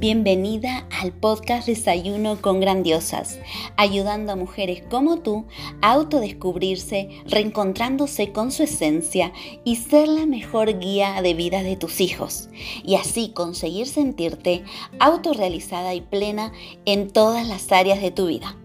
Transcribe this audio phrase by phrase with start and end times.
[0.00, 3.38] Bienvenida al podcast Desayuno con Grandiosas,
[3.76, 5.44] ayudando a mujeres como tú
[5.82, 9.30] a autodescubrirse, reencontrándose con su esencia
[9.62, 12.48] y ser la mejor guía de vida de tus hijos,
[12.82, 14.64] y así conseguir sentirte
[15.00, 16.50] autorrealizada y plena
[16.86, 18.56] en todas las áreas de tu vida.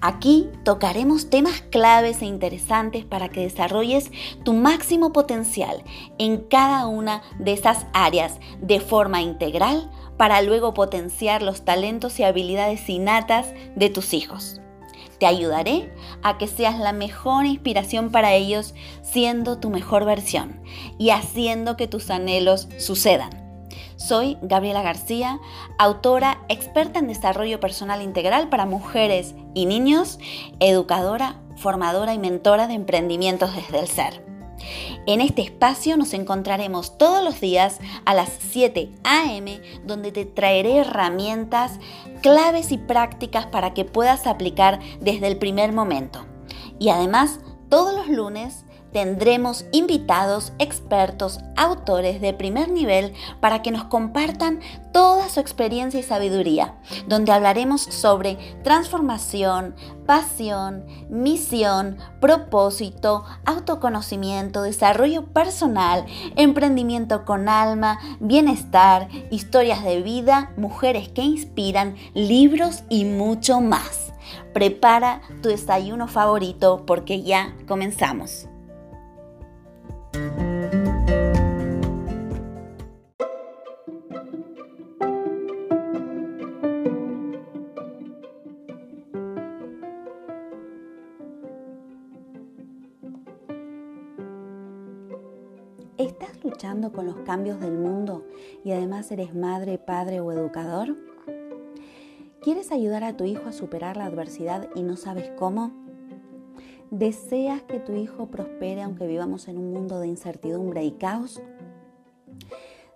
[0.00, 4.12] Aquí tocaremos temas claves e interesantes para que desarrolles
[4.44, 5.82] tu máximo potencial
[6.18, 12.24] en cada una de esas áreas de forma integral para luego potenciar los talentos y
[12.24, 14.60] habilidades innatas de tus hijos.
[15.18, 20.60] Te ayudaré a que seas la mejor inspiración para ellos siendo tu mejor versión
[20.98, 23.30] y haciendo que tus anhelos sucedan.
[23.96, 25.40] Soy Gabriela García,
[25.76, 30.20] autora experta en desarrollo personal integral para mujeres y niños,
[30.60, 34.24] educadora, formadora y mentora de emprendimientos desde el ser.
[35.08, 39.58] En este espacio nos encontraremos todos los días a las 7 a.m.
[39.86, 41.80] donde te traeré herramientas,
[42.20, 46.26] claves y prácticas para que puedas aplicar desde el primer momento.
[46.78, 53.84] Y además, todos los lunes tendremos invitados, expertos, autores de primer nivel para que nos
[53.84, 54.60] compartan
[54.92, 56.74] toda su experiencia y sabiduría,
[57.06, 59.74] donde hablaremos sobre transformación,
[60.06, 71.22] pasión, misión, propósito, autoconocimiento, desarrollo personal, emprendimiento con alma, bienestar, historias de vida, mujeres que
[71.22, 74.12] inspiran, libros y mucho más.
[74.52, 78.48] Prepara tu desayuno favorito porque ya comenzamos.
[97.28, 98.24] Cambios del mundo
[98.64, 100.96] y además eres madre, padre o educador?
[102.40, 105.70] ¿Quieres ayudar a tu hijo a superar la adversidad y no sabes cómo?
[106.90, 111.42] ¿Deseas que tu hijo prospere aunque vivamos en un mundo de incertidumbre y caos?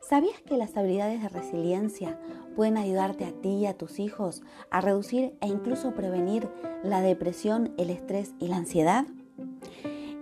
[0.01, 2.19] ¿Sabías que las habilidades de resiliencia
[2.57, 6.49] pueden ayudarte a ti y a tus hijos a reducir e incluso prevenir
[6.83, 9.05] la depresión, el estrés y la ansiedad?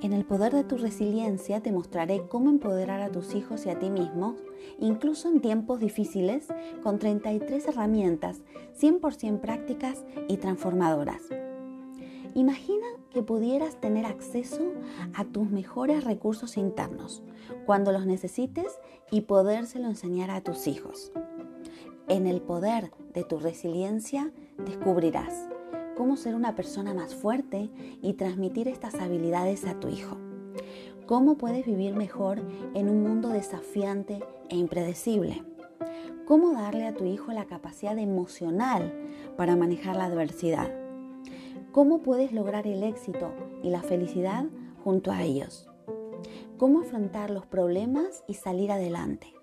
[0.02, 3.78] En el poder de tu resiliencia te mostraré cómo empoderar a tus hijos y a
[3.78, 4.36] ti mismo,
[4.78, 6.46] incluso en tiempos difíciles,
[6.82, 8.38] con 33 herramientas
[8.80, 11.22] 100% prácticas y transformadoras.
[12.34, 14.72] Imagina que pudieras tener acceso
[15.14, 17.22] a tus mejores recursos internos
[17.66, 18.78] cuando los necesites
[19.10, 21.12] y podérselo enseñar a tus hijos.
[22.08, 24.32] En el poder de tu resiliencia
[24.64, 25.48] descubrirás
[26.00, 27.68] cómo ser una persona más fuerte
[28.00, 30.16] y transmitir estas habilidades a tu hijo.
[31.04, 32.40] Cómo puedes vivir mejor
[32.72, 35.44] en un mundo desafiante e impredecible.
[36.24, 38.94] Cómo darle a tu hijo la capacidad emocional
[39.36, 40.74] para manejar la adversidad.
[41.70, 44.46] Cómo puedes lograr el éxito y la felicidad
[44.82, 45.68] junto a ellos.
[46.56, 49.34] Cómo afrontar los problemas y salir adelante.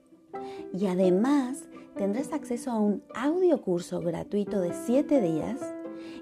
[0.73, 5.59] Y además tendrás acceso a un audio curso gratuito de 7 días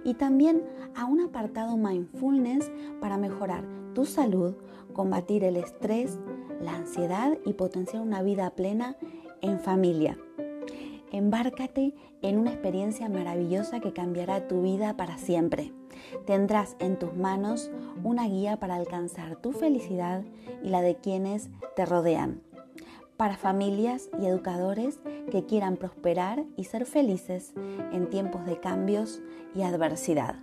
[0.05, 0.63] y también
[0.95, 2.71] a un apartado mindfulness
[3.01, 4.55] para mejorar tu salud,
[4.93, 6.19] combatir el estrés,
[6.61, 8.95] la ansiedad y potenciar una vida plena
[9.41, 10.17] en familia.
[11.11, 15.73] Embárcate en una experiencia maravillosa que cambiará tu vida para siempre.
[16.25, 17.71] Tendrás en tus manos
[18.03, 20.23] una guía para alcanzar tu felicidad
[20.63, 22.41] y la de quienes te rodean
[23.17, 24.99] para familias y educadores
[25.31, 27.53] que quieran prosperar y ser felices
[27.91, 29.21] en tiempos de cambios
[29.53, 30.35] y adversidad.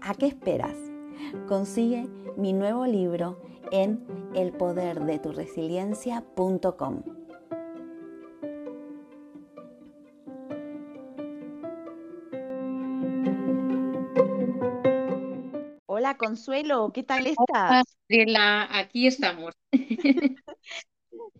[0.00, 0.76] ¿A qué esperas?
[1.46, 3.40] Consigue mi nuevo libro
[3.72, 7.02] en elpoderdeturesiliencia.com.
[15.86, 17.84] Hola Consuelo, ¿qué tal estás?
[18.08, 19.52] Hola, aquí estamos.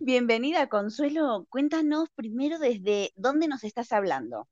[0.00, 1.46] Bienvenida, Consuelo.
[1.48, 4.48] Cuéntanos primero desde dónde nos estás hablando.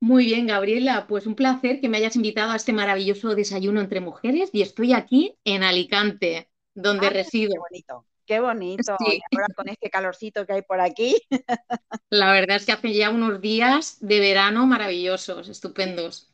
[0.00, 1.06] Muy bien, Gabriela.
[1.06, 4.92] Pues un placer que me hayas invitado a este maravilloso desayuno entre mujeres y estoy
[4.92, 7.52] aquí en Alicante, donde resido.
[7.52, 8.96] Qué bonito, qué bonito.
[8.98, 11.16] ahora con este calorcito que hay por aquí.
[12.10, 16.32] La verdad es que hace ya unos días de verano maravillosos, estupendos.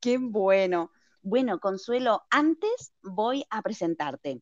[0.00, 0.90] Qué bueno.
[1.22, 4.40] Bueno, Consuelo, antes voy a presentarte.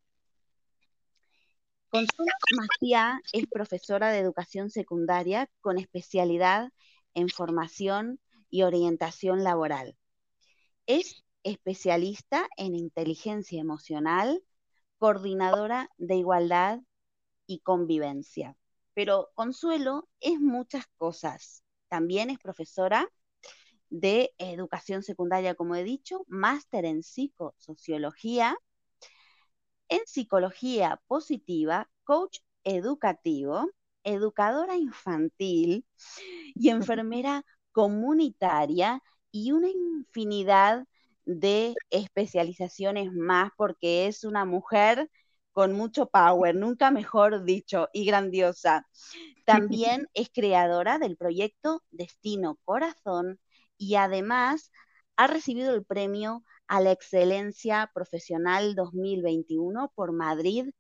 [1.95, 6.73] Consuelo Macía es profesora de educación secundaria con especialidad
[7.15, 8.19] en formación
[8.51, 9.97] y orientación laboral.
[10.89, 14.43] Es especialista en inteligencia emocional,
[14.99, 16.81] coordinadora de igualdad
[17.47, 18.57] y convivencia.
[18.95, 21.63] Pero Consuelo es muchas cosas.
[21.87, 23.09] también es profesora
[23.89, 28.59] de educación secundaria, como he dicho, máster en psicosociología,
[29.89, 33.71] en psicología positiva, coach educativo,
[34.05, 35.87] educadora infantil
[36.55, 40.87] y enfermera comunitaria y una infinidad
[41.25, 45.11] de especializaciones más porque es una mujer
[45.53, 48.87] con mucho power, nunca mejor dicho, y grandiosa.
[49.45, 53.39] También es creadora del proyecto Destino Corazón
[53.79, 54.71] y además
[55.17, 56.43] ha recibido el premio
[56.75, 60.71] a la excelencia profesional 2021 por Madrid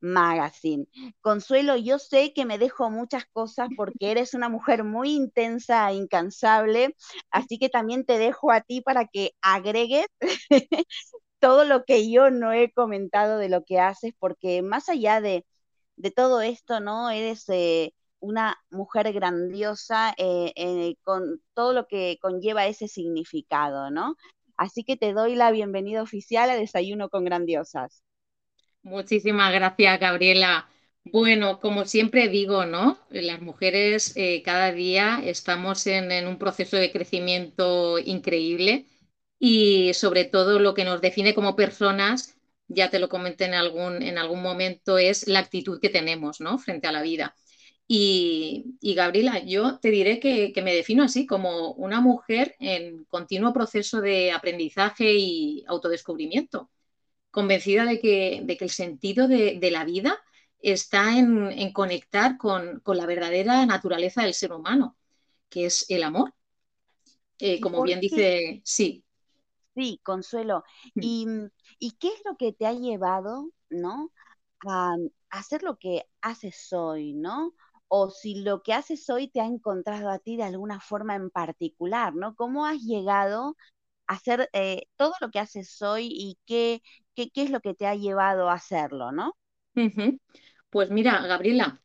[0.00, 0.86] Magazine.
[1.20, 5.94] Consuelo, yo sé que me dejo muchas cosas porque eres una mujer muy intensa e
[5.94, 6.96] incansable,
[7.30, 10.06] así que también te dejo a ti para que agregues
[11.38, 15.44] todo lo que yo no he comentado de lo que haces, porque más allá de,
[16.16, 17.10] todo esto, ¿no?
[17.10, 24.16] Eres eh, una mujer grandiosa eh, eh, con todo lo que conlleva ese significado, ¿no?
[24.56, 28.02] Así que te doy la bienvenida oficial a Desayuno con Grandiosas.
[28.82, 30.68] Muchísimas gracias, Gabriela.
[31.04, 32.98] Bueno, como siempre digo, ¿no?
[33.10, 34.14] Las mujeres
[34.44, 38.86] cada día estamos en, en, un proceso de crecimiento increíble
[39.38, 42.36] y sobre todo lo que nos define como personas,
[42.68, 46.58] ya te lo comenté en algún, en algún momento, es la actitud que tenemos ¿no?
[46.58, 47.34] frente a la vida.
[47.88, 54.00] Y, Gabriela, yo te diré que, me defino así, como una mujer en continuo proceso
[54.00, 56.70] de aprendizaje y autodescubrimiento,
[57.30, 60.18] convencida de que, de que el sentido de, la vida
[60.58, 64.96] está en, conectar con, la verdadera naturaleza del ser humano,
[65.48, 66.34] que es el amor.
[67.38, 69.04] Eh, como bien dice, sí,
[69.76, 70.64] Sí, Consuelo.
[70.94, 71.26] ¿Y,
[72.00, 74.10] qué es lo que te ha llevado, ¿no?
[74.66, 74.96] A,
[75.28, 77.52] hacer lo que haces hoy, ¿no?
[77.88, 81.30] O si lo que haces hoy te ha encontrado a ti de alguna forma en
[81.30, 82.34] particular, ¿no?
[82.34, 83.56] ¿Cómo has llegado
[84.06, 86.82] a hacer eh, todo lo que haces hoy y qué,
[87.14, 89.32] qué, es lo que te ha llevado a hacerlo, ¿no?
[90.70, 91.80] Pues mira, Gabriela,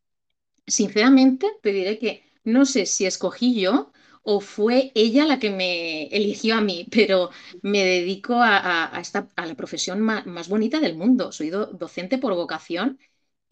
[0.68, 3.92] sinceramente te diré que no sé si escogí yo
[4.24, 7.32] o fue ella la que me eligió a mí, pero
[7.62, 11.32] me dedico a, esta, a la profesión más, bonita del mundo.
[11.32, 13.00] Soy docente por vocación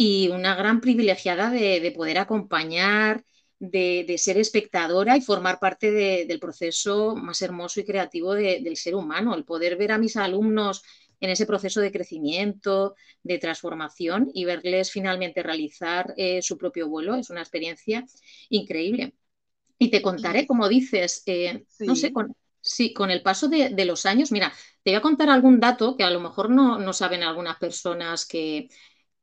[0.01, 3.25] y una gran privilegiada de, poder acompañar,
[3.59, 9.35] de, ser espectadora y formar parte del proceso más hermoso y creativo del ser humano,
[9.35, 10.83] el poder ver a mis alumnos
[11.19, 17.15] en ese proceso de crecimiento, de transformación y verles finalmente realizar eh, su propio vuelo
[17.15, 18.05] es una experiencia
[18.47, 19.15] increíble.
[19.77, 24.05] Y te contaré, como dices, eh, no sé, con, sí, con el paso de, los
[24.05, 27.57] años, mira, te voy a contar algún dato que a lo mejor no, saben algunas
[27.57, 28.69] personas que,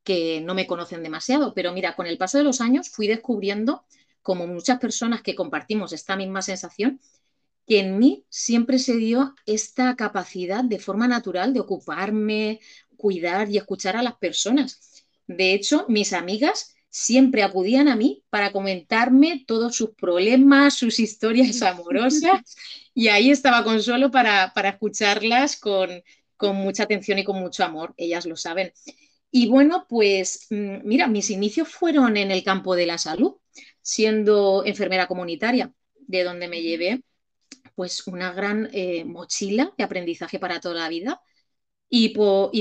[0.07, 3.83] que no me conocen demasiado, pero mira, con el paso de los años fui descubriendo,
[4.21, 7.01] como muchas personas que compartimos esta misma sensación,
[7.67, 12.61] que en mí siempre se dio esta capacidad de forma natural de ocuparme,
[12.95, 15.03] cuidar y escuchar a las personas.
[15.27, 21.61] De hecho, mis amigas siempre acudían a mí para comentarme todos sus problemas, sus historias
[21.61, 22.55] amorosas
[22.93, 26.01] y ahí estaba Consuelo para, para escucharlas con,
[26.37, 28.71] con, mucha atención y con mucho amor, ellas lo saben.
[29.31, 33.35] Y bueno, pues mm, mira, mis inicios fueron en el campo de la salud,
[33.81, 37.03] siendo enfermera comunitaria, de donde me llevé
[37.75, 41.21] pues una gran eh, mochila de aprendizaje para toda la vida.
[41.89, 42.09] Y,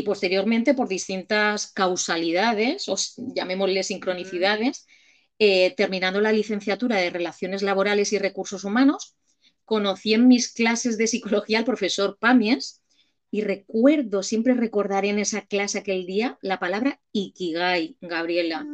[0.05, 2.97] posteriormente por distintas causalidades, o
[3.35, 4.87] llamémosle sincronicidades,
[5.39, 9.17] eh, terminando la licenciatura de Relaciones Laborales y Recursos Humanos,
[9.65, 12.83] conocí en mis clases de psicología al profesor Pamies
[13.37, 18.67] y recuerdo, siempre recordaré en esa clase aquel día la palabra Ikigai, Gabriela.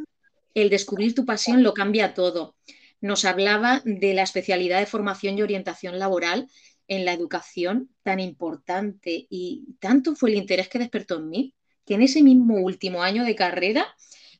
[0.54, 2.54] El descubrir tu pasión lo cambia todo.
[3.00, 6.48] Nos hablaba de la especialidad de formación y orientación laboral
[6.86, 11.54] en la educación tan importante y tanto fue el interés que despertó en mí
[11.84, 13.88] que en ese mismo último año de carrera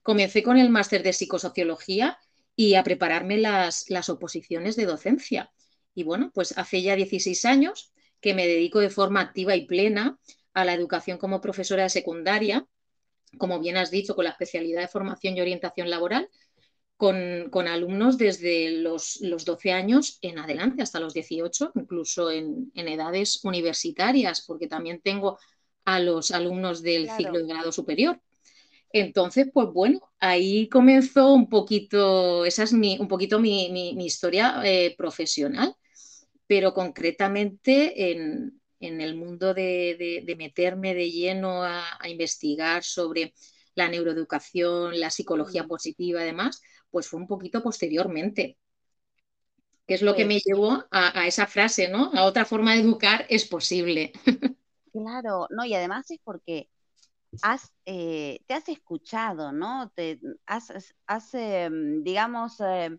[0.04, 2.16] comencé con el máster de psicosociología
[2.54, 5.50] y a prepararme las, las oposiciones de docencia.
[5.96, 7.91] Y bueno, pues hace ya 16 años
[8.22, 10.18] que me dedico de forma activa y plena
[10.54, 12.66] a la educación como profesora de secundaria,
[13.36, 16.28] como bien has dicho, con la especialidad de formación y orientación laboral,
[16.96, 24.44] con, alumnos desde los, 12 años en adelante hasta los 18, incluso en, edades universitarias,
[24.46, 25.38] porque también tengo
[25.84, 28.20] a los alumnos del ciclo de grado superior.
[28.92, 34.94] Entonces, pues bueno, ahí comenzó un poquito, esa es mi, un poquito mi, historia eh,
[34.96, 35.74] profesional,
[36.52, 43.32] pero concretamente en, el mundo de, meterme de lleno a, a, investigar sobre
[43.74, 48.58] la neuroeducación, la psicología positiva, además, pues fue un poquito posteriormente.
[49.86, 52.10] que es lo que me Pues llevó a, a esa frase, ¿no?
[52.12, 54.12] A otra forma de educar es posible.
[54.92, 56.68] claro, no, y además es porque
[57.42, 59.90] has, eh, te has escuchado, ¿no?
[59.94, 61.70] Te has, has- has, eh,
[62.02, 62.98] digamos, eh,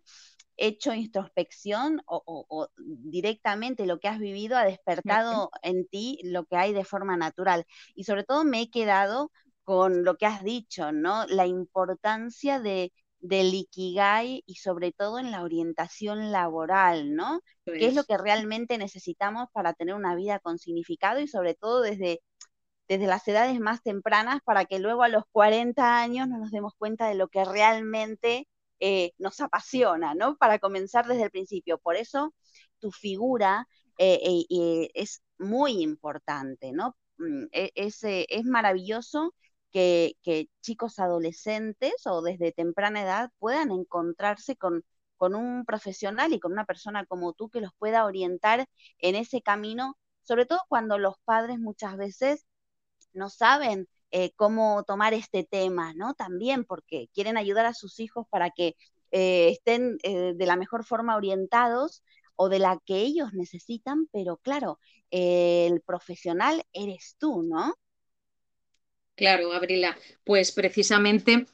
[0.57, 6.45] hecho introspección o, o- o directamente lo que has vivido ha despertado en ti lo
[6.45, 7.65] que hay de forma natural.
[7.95, 9.31] Y sobre todo me he quedado
[9.63, 11.25] con lo que has dicho, ¿no?
[11.27, 17.41] La importancia de, del Ikigai y sobre todo en la orientación laboral, ¿no?
[17.77, 21.55] ¿Qué es lo Pues, que realmente necesitamos para tener una vida con significado y sobre
[21.55, 22.21] todo desde
[22.87, 26.73] desde las edades más tempranas para que luego a los 40 años no nos demos
[26.77, 28.47] cuenta de lo que realmente
[28.83, 30.37] eh, nos apasiona, ¿no?
[30.37, 31.77] Para comenzar desde el principio.
[31.79, 32.33] Por eso
[32.79, 36.95] tu figura eh, eh, es muy importante, ¿no?
[37.17, 39.33] Mm, e- Es, es maravilloso
[39.71, 44.83] que, que chicos adolescentes o desde temprana edad puedan encontrarse con,
[45.17, 48.67] con un profesional y con una persona como tú que los pueda orientar
[48.99, 52.45] en ese camino, sobre todo cuando los padres muchas veces
[53.13, 56.15] no saben eh, cómo tomar este tema, ¿no?
[56.15, 58.77] También porque quieren ayudar a sus hijos para que
[59.11, 62.03] eh, estén eh, de la mejor forma orientados
[62.37, 64.79] o de la que ellos necesitan, pero claro,
[65.11, 67.75] el profesional eres tú, ¿no?
[69.15, 71.45] claro, Gabriela, pues precisamente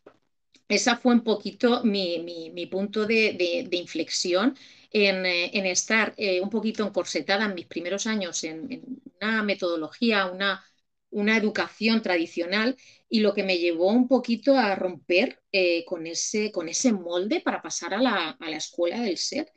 [0.70, 4.58] esa fue un poquito mi, mi- punto de, de- inflexión
[4.92, 8.84] en, en estar un poquito encorsetada en mis primeros años en
[9.22, 10.63] una metodología, una,
[11.12, 12.78] una educación tradicional
[13.10, 17.42] y lo que me llevó un poquito a romper eh, con ese, con ese molde
[17.42, 19.51] para pasar a la, a la escuela del ser.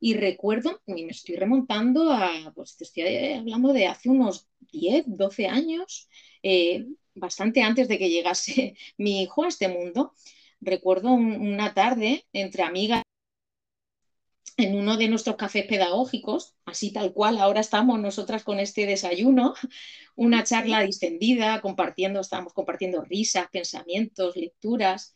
[0.00, 3.02] Y recuerdo, y me estoy remontando a, pues te estoy
[3.34, 6.08] hablando de hace unos 10 12 años,
[6.42, 10.12] eh, bastante antes de que llegase mi hijo a este mundo.
[10.60, 13.02] Recuerdo un- una tarde entre amigas
[14.56, 19.54] en uno de nuestros cafés pedagógicos, así tal cual, ahora estamos nosotras con este desayuno,
[20.16, 25.14] una charla distendida, compartiendo, estábamos compartiendo risas, pensamientos, lecturas.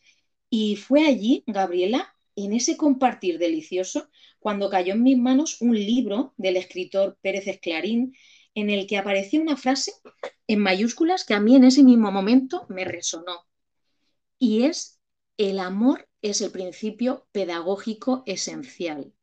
[0.49, 4.09] Y fue allí, Gabriela, en ese compartir delicioso,
[4.39, 8.15] cuando cayó en mis manos un libro del escritor Pérez Esclarín,
[8.55, 9.91] en el que aparecía una frase
[10.47, 13.45] en mayúsculas que a mí en ese mismo momento me resonó.
[14.37, 14.99] Y es,
[15.37, 19.13] el amor es el principio pedagógico esencial.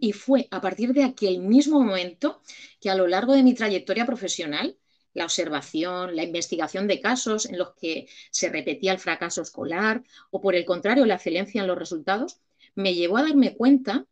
[0.00, 2.42] Y fue a partir de aquel mismo momento
[2.80, 4.76] que a lo largo de mi trayectoria profesional,
[5.14, 10.40] la observación, la investigación de casos en los que se repetía el fracaso escolar o
[10.40, 12.40] por el contrario la excelencia en los resultados,
[12.74, 14.06] me llevó a darme cuenta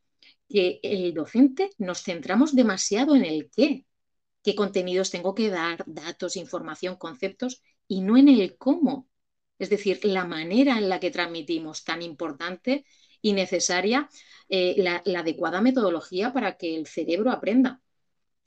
[0.48, 3.86] que el docente nos centramos demasiado en el qué,
[4.42, 9.08] qué contenidos tengo que dar, datos, información, conceptos, y no en el cómo.
[9.58, 12.84] Es decir, la manera en la que transmitimos, tan importante
[13.22, 14.08] y necesaria,
[14.48, 17.80] eh, la, la, adecuada metodología para que el cerebro aprenda.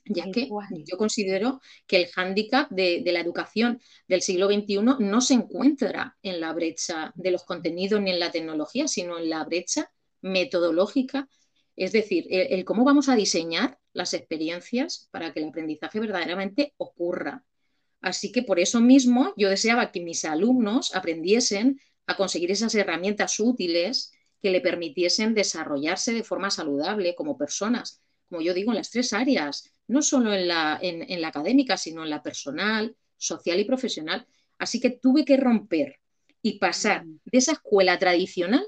[0.06, 0.50] Ya que
[0.86, 6.18] yo considero que el hándicap de, de la educación del siglo XXI no se encuentra
[6.22, 9.89] en la brecha de los contenidos ni en la tecnología, sino en la brecha
[10.20, 11.30] metodológica
[11.75, 16.74] es decir, el, el, cómo vamos a diseñar las experiencias para que el aprendizaje verdaderamente
[16.77, 17.44] ocurra.
[18.01, 23.39] Así que por eso mismo yo deseaba que mis alumnos aprendiesen a conseguir esas herramientas
[23.39, 24.12] útiles
[24.43, 29.13] que le permitiesen desarrollarse de forma saludable como personas, como yo digo, en las tres
[29.13, 33.63] áreas, no solo en la, en, en la académica, sino en la personal, social y
[33.63, 34.27] profesional.
[34.57, 36.00] Así que tuve que romper
[36.41, 38.65] y pasar de esa escuela tradicional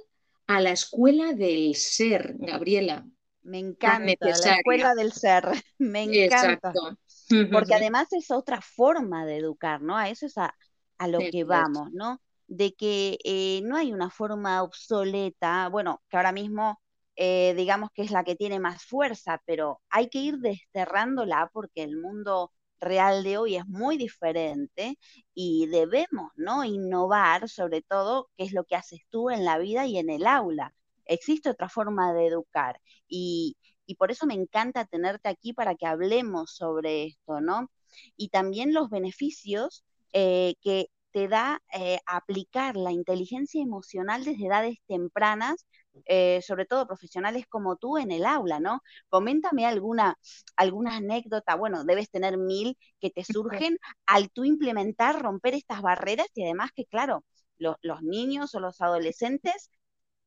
[0.48, 3.06] a la escuela del ser, Gabriela,
[3.44, 5.44] Me encanta, la escuela del ser,
[5.78, 6.70] me encanta.
[6.70, 6.98] Exacto.
[7.52, 9.98] porque además es otra forma de educar, ¿no?
[9.98, 10.56] A eso es a,
[10.98, 12.22] a lo que vamos, ¿no?
[12.48, 16.80] De que eh, no hay una forma obsoleta, bueno, que ahora mismo
[17.16, 21.84] eh, digamos que es la que tiene más fuerza, pero hay que ir desterrándola porque
[21.84, 25.00] el mundo real de hoy es muy diferente
[25.34, 26.64] y debemos, ¿no?
[26.66, 30.28] Innovar sobre todo, qué es lo que haces tú en la vida y en el
[30.28, 30.74] aula.
[31.06, 35.86] Existe otra forma de educar y, y por eso me encanta tenerte aquí para que
[35.86, 37.72] hablemos sobre esto, ¿no?
[38.18, 44.80] Y también los beneficios eh, que te da eh, aplicar la inteligencia emocional desde edades
[44.86, 45.66] tempranas,
[46.08, 48.82] eh, sobre todo profesionales como tú en el aula, ¿no?
[49.08, 50.18] Coméntame alguna,
[50.58, 56.28] alguna anécdota, bueno, debes tener mil que te surgen al tú implementar, romper estas barreras
[56.34, 57.24] y además que, claro,
[57.58, 59.70] lo, los niños o los adolescentes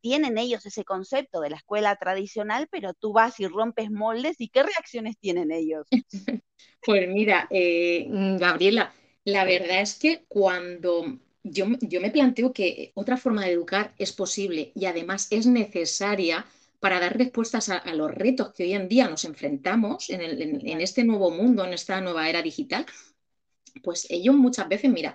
[0.00, 4.48] tienen ellos ese concepto de la escuela tradicional, pero tú vas y rompes moldes y
[4.48, 5.86] qué reacciones tienen ellos.
[6.84, 8.06] Pues mira, eh,
[8.38, 8.92] Gabriela,
[9.28, 14.12] la verdad es que cuando yo, yo me planteo que otra forma de educar es
[14.12, 16.46] posible y además es necesaria
[16.80, 21.30] para dar respuestas a, los retos que hoy en día nos enfrentamos en, este nuevo
[21.30, 22.86] mundo, en esta nueva era digital,
[23.82, 25.14] pues ellos muchas veces, mira,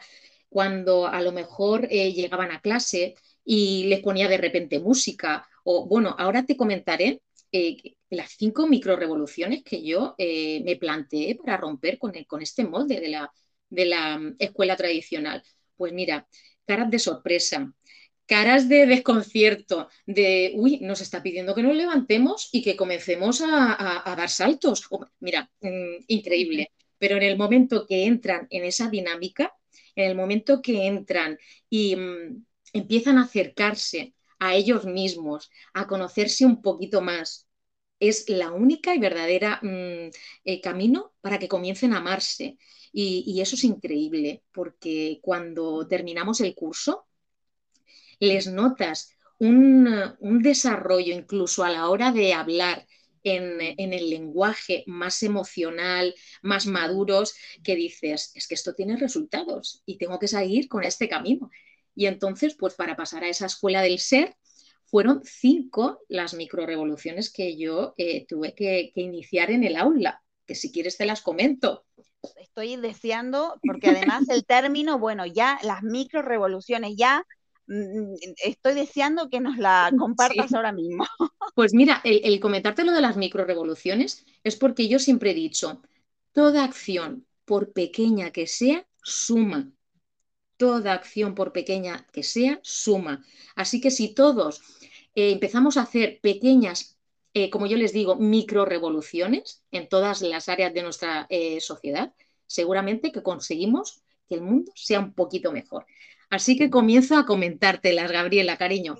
[0.49, 3.15] cuando a lo mejor eh, llegaban a clase
[3.45, 9.63] y les ponía de repente música, o bueno, ahora te comentaré eh, las cinco microrevoluciones
[9.63, 13.31] que yo eh, me planteé para romper con, con este molde de la,
[13.73, 15.43] de la mm, escuela tradicional.
[15.75, 16.27] Pues mira,
[16.65, 17.73] caras de sorpresa,
[18.25, 24.15] caras de desconcierto, de, uy, nos está pidiendo que nos levantemos y que comencemos a,
[24.17, 24.87] dar saltos.
[25.19, 26.71] mira, mm, increíble.
[26.97, 29.53] Pero en el momento que entran en esa dinámica,
[29.95, 31.37] en el momento que entran
[31.69, 37.47] y mm, empiezan a acercarse a ellos mismos, a conocerse un poquito más,
[37.99, 42.57] es la única y verdadera eh, camino para que comiencen a amarse.
[42.93, 47.07] Y, eso es increíble, porque cuando terminamos el curso,
[48.19, 49.09] les notas
[49.39, 52.85] un, desarrollo incluso a la hora de hablar
[53.23, 53.59] en,
[53.93, 57.33] el lenguaje más emocional, más maduros,
[57.63, 61.49] que dices, es que esto tiene resultados y tengo que seguir con este camino.
[61.95, 64.35] Y entonces, pues para pasar a esa escuela del ser,
[64.85, 70.53] fueron cinco las microrevoluciones que yo eh, tuve que, que iniciar en el aula, que
[70.53, 71.85] si quieres te las comento
[72.37, 77.25] estoy deseando, porque además el término, bueno, ya las microrevoluciones, ya
[77.67, 81.05] Mm, estoy deseando que nos la compartas ahora mismo.
[81.55, 85.83] Pues mira, el, comentarte lo de las microrevoluciones es porque yo siempre he dicho,
[86.31, 89.71] toda acción, por pequeña que sea, suma.
[90.57, 93.23] Toda acción, por pequeña que sea, suma.
[93.55, 94.61] Así que si todos
[95.13, 96.92] eh, empezamos a hacer pequeñas,
[97.33, 102.13] eh, como yo les digo, microrevoluciones en todas las áreas de nuestra eh, sociedad,
[102.45, 105.85] seguramente que conseguimos que el mundo sea un poquito mejor.
[106.29, 108.97] Así que comienzo a comentártelas, Gabriela, cariño.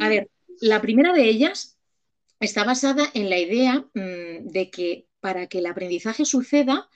[0.00, 1.78] A ver, la primera de ellas
[2.40, 6.88] está basada en la idea mm, de que para que el aprendizaje suceda,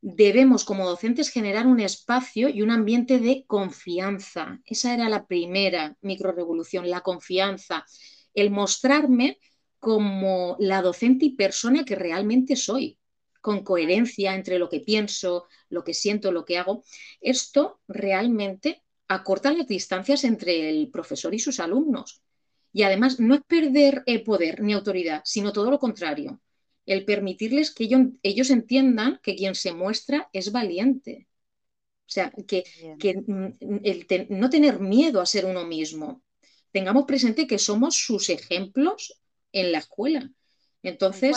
[0.00, 4.60] debemos como docentes generar un espacio y un ambiente de confianza.
[4.64, 7.84] Esa era la primera microrevolución, la confianza,
[8.34, 9.38] el mostrarme
[9.82, 13.00] como la docente y persona que realmente soy,
[13.40, 16.84] con coherencia entre lo que pienso, lo que siento, lo que hago.
[17.20, 22.22] Esto realmente acortan las distancias entre el profesor y sus alumnos.
[22.72, 26.40] Y además no es perder el poder ni autoridad, sino todo lo contrario,
[26.86, 27.90] el permitirles que
[28.22, 31.26] ellos, entiendan que quien se muestra es valiente.
[32.06, 32.62] O sea, que,
[33.82, 36.22] el no tener miedo a ser uno mismo.
[36.70, 39.21] Tengamos presente que somos sus ejemplos
[39.52, 40.30] en la escuela.
[40.82, 41.36] Entonces,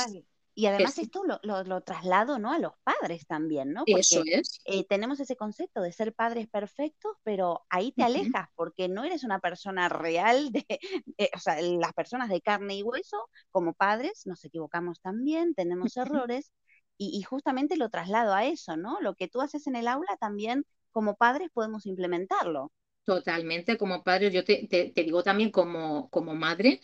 [0.58, 2.54] y además esto lo, traslado ¿no?
[2.54, 3.84] a los padres también, ¿no?
[3.86, 4.62] Porque Eso es.
[4.64, 9.26] Eh, tenemos ese concepto de ser padres perfectos, pero ahí te alejas porque no eres
[9.26, 10.66] una persona real, de,
[11.18, 13.18] eh, o sea, las personas de carne y hueso,
[13.52, 16.54] como padres, nos equivocamos también, tenemos errores,
[16.98, 19.02] y, justamente lo traslado a eso, ¿no?
[19.02, 22.72] Lo que tú haces en el aula también como padres podemos implementarlo.
[23.04, 26.80] Totalmente, como padres, yo te, te digo también como, como madre,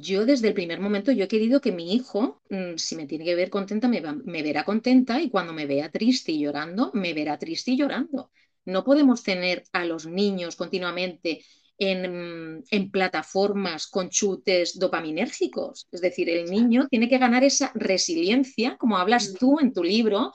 [0.00, 3.24] yo desde el primer momento yo he querido que mi hijo, mm, si me tiene
[3.24, 4.00] que ver contenta, me,
[4.42, 8.30] verá contenta y cuando me vea triste y llorando, me verá triste y llorando.
[8.64, 11.44] No podemos tener a los niños continuamente
[11.78, 15.86] en, en, plataformas con chutes dopaminérgicos.
[15.92, 20.32] Es decir, el niño tiene que ganar esa resiliencia, como hablas tú en tu libro,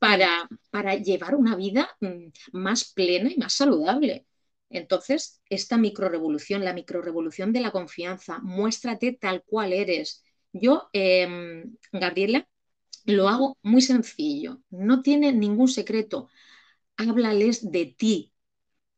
[0.00, 4.26] para, para llevar una vida mm, más plena y más saludable.
[4.70, 10.24] Entonces, esta microrevolución, la microrevolución de la confianza, muéstrate tal cual eres.
[10.52, 12.48] Yo, em, Gabriela,
[13.04, 16.28] lo hago muy sencillo, no tiene ningún secreto.
[16.96, 18.32] Háblales de ti,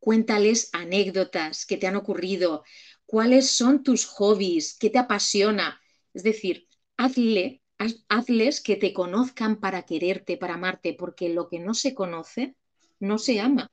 [0.01, 2.65] cuéntales anécdotas que te han ocurrido,
[3.07, 5.81] cuáles son tus hobbies, qué te apasiona.
[6.15, 7.63] Es decir, hazle,
[8.09, 12.57] hazles que te conozcan para quererte, para amarte, porque lo que no se conoce
[13.01, 13.71] no se ama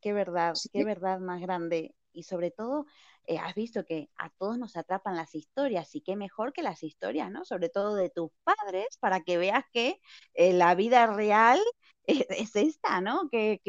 [0.00, 1.94] qué, verdad, qué verdad más grande.
[2.12, 2.86] Y sobre todo,
[3.26, 6.82] eh, has visto que a todos nos atrapan las historias y qué mejor que las
[6.82, 7.44] historias, ¿no?
[7.44, 10.00] Sobre todo de tus padres, para que veas que
[10.34, 11.60] eh, la vida real
[12.06, 13.28] es, esta, ¿no?
[13.30, 13.60] Que,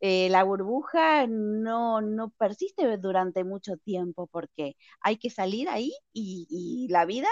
[0.00, 6.86] eh, la burbuja no, no, persiste durante mucho tiempo porque hay que salir ahí y,
[6.90, 7.28] la vida,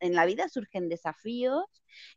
[0.00, 1.64] en la vida surgen desafíos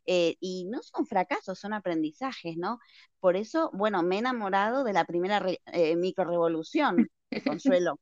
[0.06, 2.78] y no son fracasos, son aprendizajes, ¿no?
[3.20, 5.44] Por eso, bueno, me he enamorado de la primera
[5.96, 7.08] microrevolución,
[7.44, 7.98] Consuelo.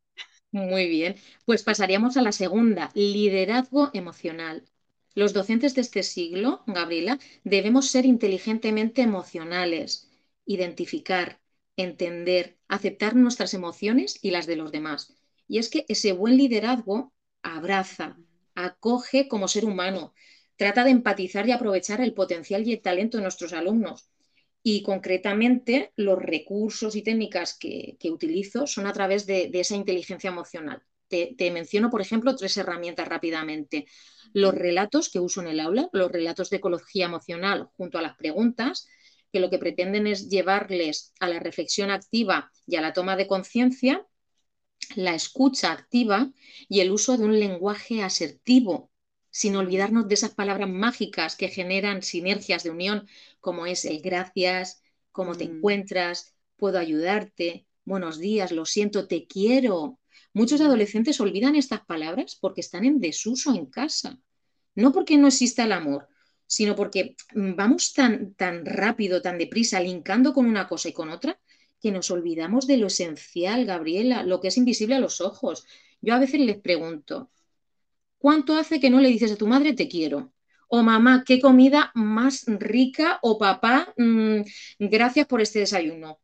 [0.54, 4.64] Muy bien, pues pasaríamos a la segunda, liderazgo emocional.
[5.14, 10.08] Los docentes de este siglo, Gabriela, debemos ser inteligentemente emocionales,
[10.46, 11.40] identificar,
[11.76, 15.14] entender, aceptar nuestras emociones y las de los demás.
[15.48, 17.12] Y es que ese buen liderazgo
[17.42, 18.16] abraza,
[18.54, 20.14] acoge como ser humano,
[20.56, 24.08] trata de empatizar y aprovechar el potencial y el talento de nuestros alumnos.
[24.66, 30.83] Y concretamente los recursos y técnicas que, utilizo son a través de, esa inteligencia emocional.
[31.07, 33.87] Te, menciono, por ejemplo, tres herramientas rápidamente.
[34.33, 38.16] Los relatos que uso en el aula, los relatos de ecología emocional junto a las
[38.16, 38.88] preguntas,
[39.31, 43.27] que lo que pretenden es llevarles a la reflexión activa y a la toma de
[43.27, 44.07] conciencia,
[44.96, 46.33] la escucha activa
[46.68, 48.90] y el uso de un lenguaje asertivo,
[49.31, 53.09] sin olvidarnos de esas palabras mágicas que generan sinergias de unión,
[53.44, 55.57] como es el gracias, cómo te mm.
[55.57, 60.00] encuentras, puedo ayudarte, buenos días, lo siento, te quiero.
[60.33, 60.64] Muchos mm.
[60.64, 64.18] adolescentes olvidan estas palabras porque están en desuso en casa.
[64.74, 66.09] No porque no exista el amor,
[66.46, 71.11] sino porque mm, vamos tan, tan rápido, tan deprisa, linkando con una cosa y con
[71.11, 71.38] otra,
[71.83, 75.66] que nos olvidamos de lo esencial, Gabriela, lo que es invisible a los ojos.
[76.00, 77.30] Yo a veces les pregunto,
[78.16, 80.33] ¿cuánto hace que no le dices a tu madre te quiero?
[80.76, 84.40] O mamá, qué comida más rica, o papá, mm,
[84.96, 86.18] gracias por este desayuno.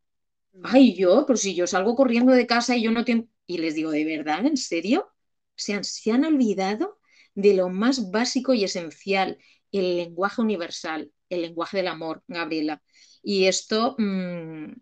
[0.53, 0.61] Mm.
[0.63, 3.27] Ay, yo, pero si yo salgo corriendo de casa y yo no tengo...
[3.47, 4.45] Y les digo, ¿de verdad?
[4.45, 5.09] ¿En serio?
[5.55, 6.99] ¿Se han, se han olvidado
[7.35, 9.37] de lo más básico y esencial,
[9.71, 12.81] el lenguaje universal, el lenguaje del amor, Gabriela.
[13.23, 14.73] Y esto mm,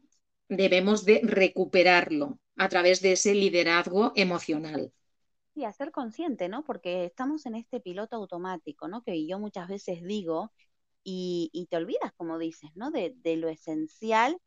[0.50, 4.92] debemos de recuperarlo a través de ese liderazgo emocional.
[5.60, 6.64] Y a ser consciente, ¿no?
[6.64, 9.04] Porque estamos en este piloto automático, ¿no?
[9.04, 10.52] Que yo muchas veces digo,
[11.04, 12.92] y, te olvidas, como dices, ¿no?
[12.92, 14.40] De, de, lo esencial,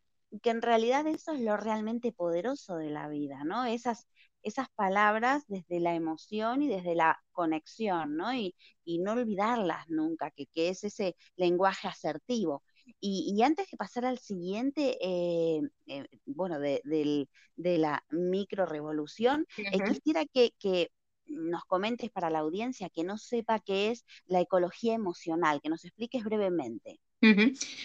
[0.42, 3.64] que en realidad eso es lo realmente poderoso de la vida, ¿no?
[3.66, 4.06] Esas
[4.42, 8.34] esas palabras desde la emoción y desde la conexión, ¿no?
[8.34, 12.62] Y, no olvidarlas nunca, que, es ese lenguaje asertivo.
[13.00, 20.24] Y, antes de pasar al siguiente, eh, eh, bueno, de, la micro revolución, eh, quisiera
[20.26, 20.90] que,
[21.26, 25.84] nos comentes para la audiencia que no sepa qué es la ecología emocional, que nos
[25.84, 27.00] expliques brevemente.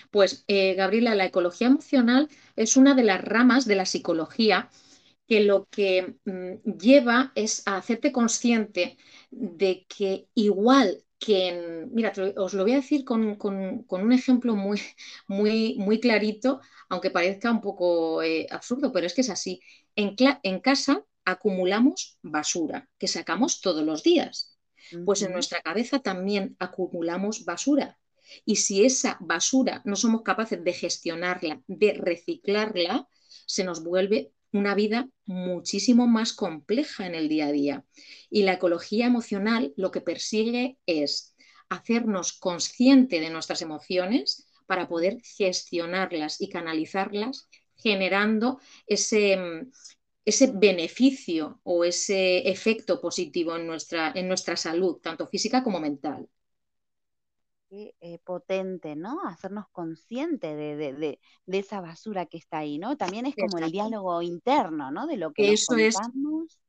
[0.10, 4.69] Pues, Gabriela, la ecología emocional es una de las ramas de la psicología
[5.28, 8.97] que lo que mm, lleva es a hacerte consciente
[9.30, 14.82] de que igual que en, mira, os lo voy a decir con, un ejemplo muy,
[15.28, 19.60] muy, muy clarito, aunque parezca un poco eh, absurdo, pero es que es así.
[19.95, 20.15] En,
[20.62, 24.58] casa acumulamos basura que sacamos todos los días.
[25.06, 28.00] Pues en nuestra cabeza también acumulamos basura.
[28.46, 33.10] Y si esa basura no somos capaces de gestionarla, de reciclarla,
[33.46, 37.86] se nos vuelve una vida muchísimo más compleja en el día a día.
[38.30, 41.36] Y la ecología emocional lo que persigue es
[41.68, 49.38] hacernos consciente de nuestras emociones para poder gestionarlas y canalizarlas, generando ese,
[50.28, 56.28] ese beneficio o ese efecto positivo en nuestra, en nuestra salud, tanto física como mental.
[57.70, 59.22] Eh, potente, ¿no?
[59.26, 62.98] Hacernos conscientes de, esa basura que está ahí, ¿no?
[62.98, 65.08] También es como el diálogo interno, ¿no?
[65.08, 66.60] De lo que Eso nos contamos.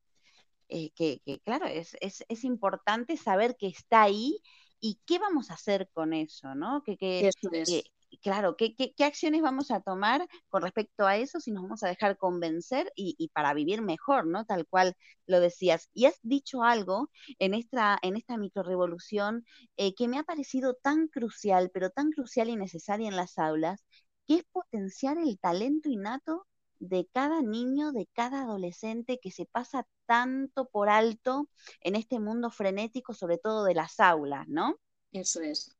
[0.68, 4.38] Eh, que, claro, es, es, importante saber que está ahí
[4.78, 6.84] y qué vamos a hacer con eso, ¿no?
[6.84, 7.82] Que, que, eso es
[8.22, 12.16] claro, ¿qué, acciones vamos a tomar con respecto a eso si nos vamos a dejar
[12.16, 14.44] convencer y, para vivir mejor, ¿no?
[14.44, 15.88] Tal cual lo decías.
[15.92, 19.44] Y has dicho algo en esta, en microrevolución
[19.76, 23.84] eh, que me ha parecido tan crucial, pero tan crucial y necesaria en las aulas,
[24.26, 26.46] que es potenciar el talento innato
[26.80, 31.48] de cada niño, de cada adolescente que se pasa tanto por alto
[31.80, 34.78] en este mundo frenético, sobre todo de las aulas, ¿no?
[35.12, 35.77] Eso es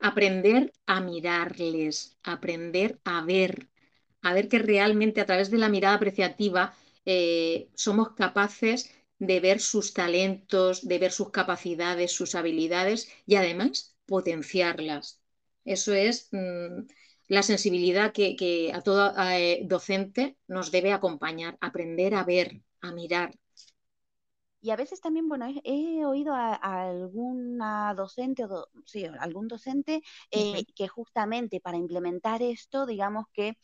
[0.00, 3.68] aprender a mirarles, aprender a ver,
[4.22, 9.60] a ver que realmente a través de la mirada apreciativa eh, somos capaces de ver
[9.60, 15.20] sus talentos, de ver sus capacidades, sus habilidades y además potenciarlas.
[15.64, 16.86] Eso es mm,
[17.28, 23.34] la sensibilidad que, a todo eh, docente nos debe acompañar, aprender a ver, a mirar,
[24.64, 30.00] y a veces también, bueno, he, oído a, alguna docente, o sí, algún docente
[30.30, 33.58] eh, que justamente para implementar esto, digamos que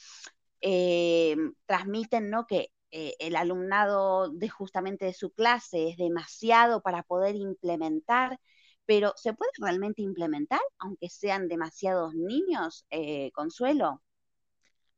[0.60, 2.46] eh, transmiten, ¿no?
[2.46, 8.38] Que eh, el alumnado de justamente de su clase es demasiado para poder implementar,
[8.84, 12.84] pero ¿se puede realmente implementar aunque sean demasiados niños,
[13.32, 14.02] Consuelo?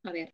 [0.03, 0.33] A ver,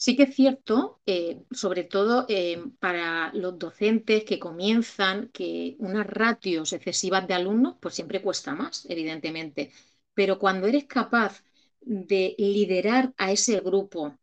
[0.00, 6.06] Sí que es cierto, eh, sobre todo eh, para los docentes que comienzan, que unas
[6.06, 9.72] ratios excesivas de alumnos, pues siempre cuesta más, evidentemente.
[10.14, 11.42] Pero cuando eres capaz
[11.80, 14.16] de liderar a ese grupo,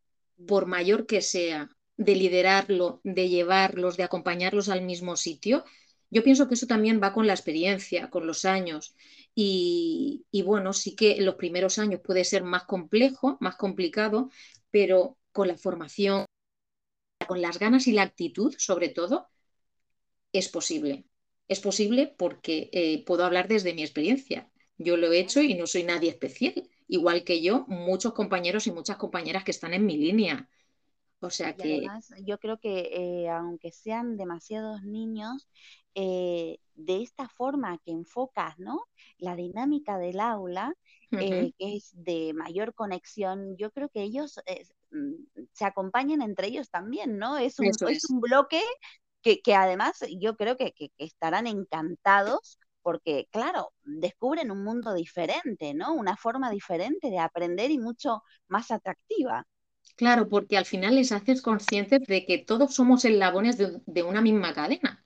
[0.47, 5.63] por mayor que sea, de liderarlo, de llevarlos, de acompañarlos al mismo sitio,
[6.09, 8.95] Yo pienso que eso también va con la experiencia, con los años.
[9.33, 14.29] Y, y, bueno, sí que en los primeros años puede ser más complejo, más complicado,
[14.71, 16.25] pero con la formación,
[17.27, 19.27] con las ganas y la actitud, sobre todo,
[20.31, 21.09] es posible.
[21.49, 24.49] Es posible porque eh, puedo hablar desde mi experiencia.
[24.77, 26.69] Yo lo he hecho y no soy nadie especial.
[26.87, 30.49] Igual que yo, muchos compañeros y muchas compañeras que están en mi línea.
[31.19, 31.75] O sea que...
[31.75, 35.49] además, yo creo que eh, aunque sean demasiados niños,
[35.95, 38.85] eh, de esta forma que enfocas, ¿no?
[39.17, 40.73] La dinámica del aula,
[41.09, 44.39] que es de mayor conexión, yo creo que ellos
[45.53, 47.37] se acompañan entre ellos también, ¿no?
[47.37, 48.61] Es un, es un bloque
[49.43, 55.93] que, además yo creo que, estarán encantados porque, claro, descubren un mundo diferente, ¿no?
[55.93, 59.47] Una forma diferente de aprender y mucho más atractiva.
[59.95, 64.21] Claro, porque al final les haces conscientes de que todos somos eslabones de, de una
[64.21, 65.03] misma cadena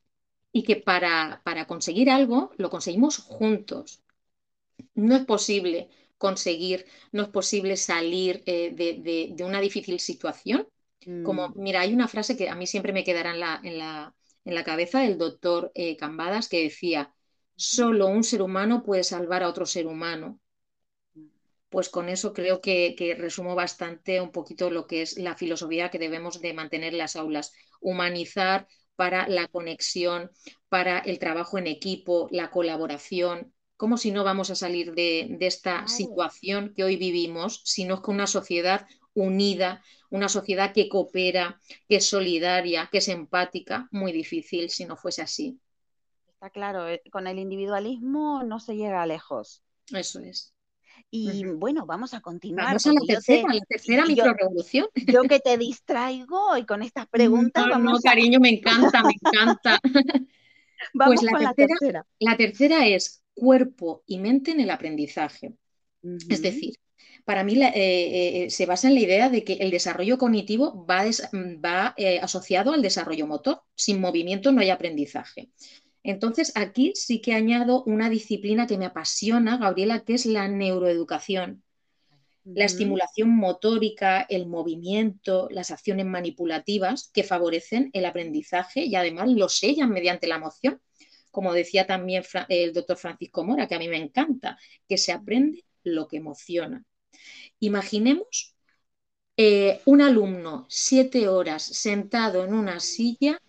[0.52, 4.02] y que para, para, conseguir algo lo conseguimos juntos.
[4.96, 5.90] No es posible
[6.20, 10.68] conseguir, no es posible salir eh, de, de, una difícil situación
[11.24, 11.54] como, mm.
[11.56, 14.56] mira, hay una frase que a mí siempre me quedará en la, en la, en
[14.56, 17.14] la cabeza del doctor eh, Cambadas que decía,
[17.56, 20.40] solo un ser humano puede salvar a otro ser humano.
[21.70, 25.90] Pues con eso creo que, que, resumo bastante un poquito lo que es la filosofía
[25.90, 27.54] que debemos de mantener en las aulas.
[27.80, 30.32] Humanizar para la conexión,
[30.68, 33.54] para el trabajo en equipo, la colaboración.
[33.80, 38.16] ¿Cómo si no vamos a salir de, de esta situación que hoy vivimos, sino con
[38.16, 44.70] una sociedad unida, una sociedad que coopera, que es solidaria, que es empática, muy difícil
[44.70, 45.62] si no fuese así.
[46.28, 49.64] Está claro, eh, con el individualismo no se llega lejos.
[49.94, 50.54] Eso es.
[51.10, 52.66] Y bueno, vamos a continuar.
[52.66, 54.88] Vamos a la tercera, la tercera microrevolución.
[55.08, 57.66] Yo, que te distraigo y con estas preguntas.
[57.66, 59.80] No, no, cariño, me encanta, me encanta.
[60.94, 62.86] vamos pues la, tercera, la tercera.
[62.86, 65.54] es cuerpo y mente en el aprendizaje.
[66.30, 66.76] Es decir,
[67.26, 71.06] para mí eh, eh, se basa en la idea de que el desarrollo cognitivo va,
[71.64, 73.62] va eh, asociado al desarrollo motor.
[73.76, 75.50] Sin movimiento no hay aprendizaje.
[76.04, 81.64] Entonces, aquí sí que añado una disciplina que me apasiona, Gabriela, que es la neuroeducación.
[82.46, 89.50] La estimulación motórica, el movimiento, las acciones manipulativas que favorecen el aprendizaje y además lo
[89.50, 90.82] sellan mediante la emoción.
[91.32, 95.66] Como decía también el doctor Francisco Mora, que a mí me encanta, que se aprende
[95.84, 96.84] lo que emociona.
[97.60, 98.56] Imaginemos
[99.38, 103.42] eh, un alumno siete horas sentado en una silla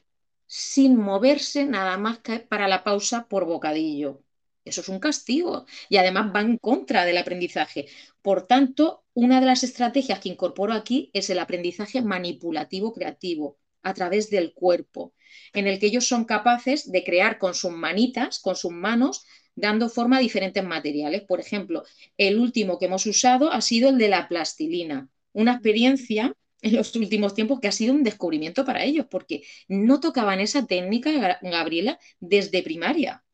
[0.46, 4.22] sin moverse nada más que para la pausa por bocadillo.
[4.64, 7.86] Eso es un castigo y además va en contra del aprendizaje.
[8.20, 13.94] Por tanto, una de las estrategias que incorporo aquí es el aprendizaje manipulativo creativo a
[13.94, 15.14] través del cuerpo,
[15.52, 19.88] en el que ellos son capaces de crear con sus manitas, con sus manos, dando
[19.88, 21.22] forma a diferentes materiales.
[21.22, 21.84] Por ejemplo,
[22.16, 26.94] el último que hemos usado ha sido el de la plastilina, una experiencia en los
[26.94, 31.98] últimos tiempos que ha sido un descubrimiento para ellos, porque no tocaban esa técnica, Gabriela,
[32.20, 33.24] desde primaria.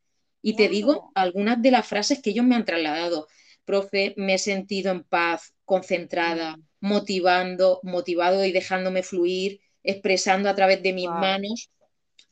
[0.43, 3.27] Y te digo algunas de las frases que ellos me han trasladado.
[3.65, 10.83] Profe, me he sentido en paz, concentrada, motivando, motivado y dejándome fluir, expresando a través
[10.83, 11.71] de mis manos.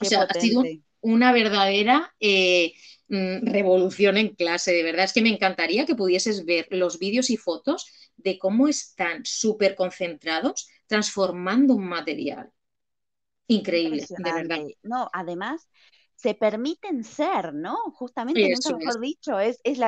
[0.00, 0.62] o sea, ha sido
[1.00, 2.74] una verdadera eh,
[3.08, 4.72] Mm, revolución en clase.
[4.72, 7.86] De verdad es que me encantaría que pudieses ver los vídeos y fotos
[8.16, 12.50] de cómo están súper concentrados transformando un material.
[13.46, 14.60] Increíble, de verdad.
[14.82, 15.68] No, además
[16.14, 17.76] se permiten ser, ¿no?
[17.92, 19.78] Justamente, Eso mejor dicho, es, es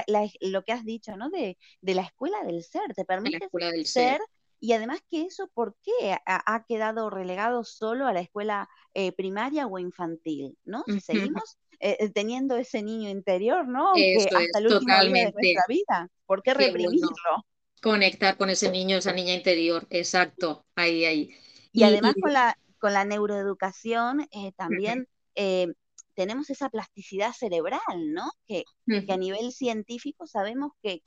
[0.40, 1.30] lo que has dicho, ¿no?
[1.30, 3.48] De, la escuela del ser, te permite
[3.84, 4.20] ser,
[4.60, 9.66] y además que eso, ¿por qué ha, quedado relegado solo a la escuela eh, primaria
[9.66, 10.56] o infantil?
[10.64, 10.82] ¿no?
[10.86, 13.92] Si seguimos eh, eh, teniendo ese niño interior, ¿no?
[13.94, 16.08] que hasta el último día de nuestra vida.
[16.24, 17.10] ¿Por qué, reprimirlo?
[17.82, 21.30] Conectar con ese niño, esa niña interior, exacto, ahí, ahí.
[21.72, 25.06] Y, además con la, con la neuroeducación también
[26.16, 27.80] tenemos esa plasticidad cerebral,
[28.12, 28.30] ¿no?
[28.48, 28.64] Que,
[29.08, 31.02] a nivel científico sabemos que,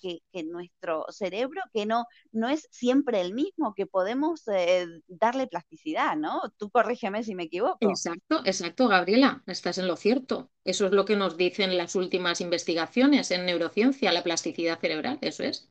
[0.46, 6.42] nuestro cerebro, que no, no es siempre el mismo, que podemos eh, darle plasticidad, ¿no?
[6.58, 7.78] Tú corrígeme si me equivoco.
[7.82, 10.52] Exacto, exacto, Gabriela, estás en lo cierto.
[10.64, 15.44] Eso es lo que nos dicen las últimas investigaciones en neurociencia, la plasticidad cerebral, eso
[15.44, 15.70] es.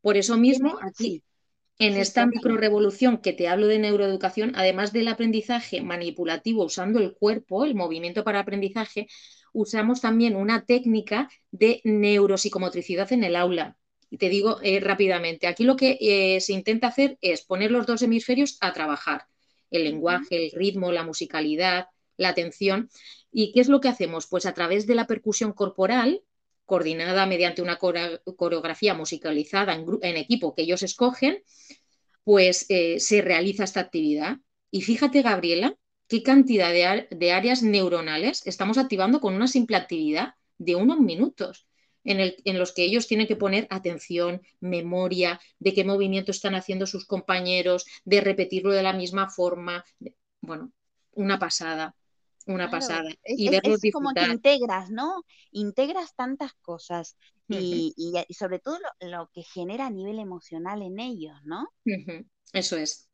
[0.00, 1.24] Por eso mismo, aquí,
[1.78, 7.64] en esta microrevolución que te hablo de neuroeducación, además del aprendizaje manipulativo usando el cuerpo,
[7.64, 9.08] el movimiento para aprendizaje,
[9.52, 13.76] usamos también una técnica de neuropsicomotricidad en el aula.
[14.10, 17.86] Y te digo eh, rápidamente, aquí lo que eh, se intenta hacer es poner los
[17.86, 19.26] dos hemisferios a trabajar,
[19.70, 22.88] el lenguaje, el ritmo, la musicalidad, la atención,
[23.38, 24.26] ¿Y qué es lo que hacemos?
[24.26, 26.22] Pues a través de la percusión corporal,
[26.66, 31.42] coordinada mediante una coreografía musicalizada en, equipo que ellos escogen,
[32.24, 34.38] pues eh, se realiza esta actividad.
[34.70, 35.76] Y fíjate, Gabriela,
[36.08, 41.66] qué cantidad de, áreas neuronales estamos activando con una simple actividad de unos minutos.
[42.04, 47.04] En, los que ellos tienen que poner atención, memoria, de qué movimiento están haciendo sus
[47.04, 49.84] compañeros, de repetirlo de la misma forma.
[50.40, 50.72] Bueno,
[51.12, 51.96] una pasada
[52.46, 53.10] una pasada.
[53.24, 55.24] y verlos es como que integras, ¿no?
[55.50, 57.16] Integras tantas cosas
[57.48, 57.94] y,
[58.30, 61.68] sobre todo lo, que genera a nivel emocional en ellos, ¿no?
[62.52, 63.08] Eso es.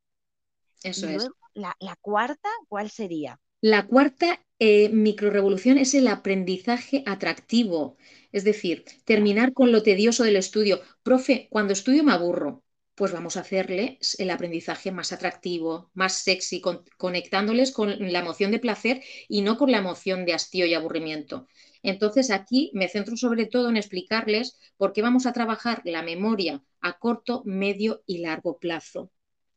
[0.83, 1.29] Eso es.
[1.55, 3.39] La, cuarta, ¿cuál sería?
[3.61, 7.97] La cuarta eh, microrevolución es el aprendizaje atractivo,
[8.33, 10.81] es decir, terminar con lo tedioso del estudio.
[11.03, 12.63] Profe, cuando estudio me aburro
[13.03, 16.63] pues vamos a hacerle el aprendizaje más atractivo, más sexy,
[16.97, 21.49] conectándoles con la emoción de placer y no con la emoción de hastío y aburrimiento.
[21.83, 26.63] Entonces aquí me centro sobre todo en explicarles por qué vamos a trabajar la memoria
[26.81, 29.11] a corto, medio y largo plazo,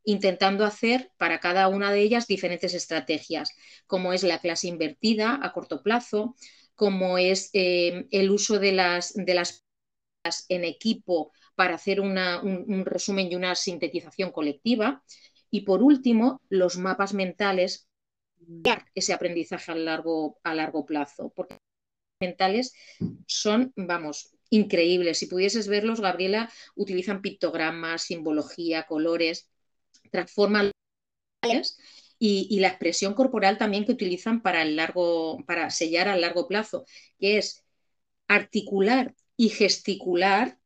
[0.03, 3.51] intentando hacer para cada una de ellas diferentes estrategias,
[3.85, 6.35] como es la clase invertida a corto plazo,
[6.73, 9.63] como es eh, el uso de las, de las
[10.49, 15.03] en equipo para hacer un, resumen y una sintetización colectiva.
[15.49, 17.87] Y por último, los mapas mentales,
[18.93, 22.73] ese aprendizaje a largo, a largo plazo, porque los mentales
[23.25, 25.17] son, vamos, increíbles.
[25.19, 29.49] Si pudieses verlos, Gabriela, utilizan pictogramas, simbología, colores,
[30.11, 30.71] transforman
[32.19, 36.47] y, y, la expresión corporal también que utilizan para el largo, para sellar a largo
[36.47, 36.85] plazo,
[37.19, 37.63] que es
[38.27, 40.57] articular y gesticular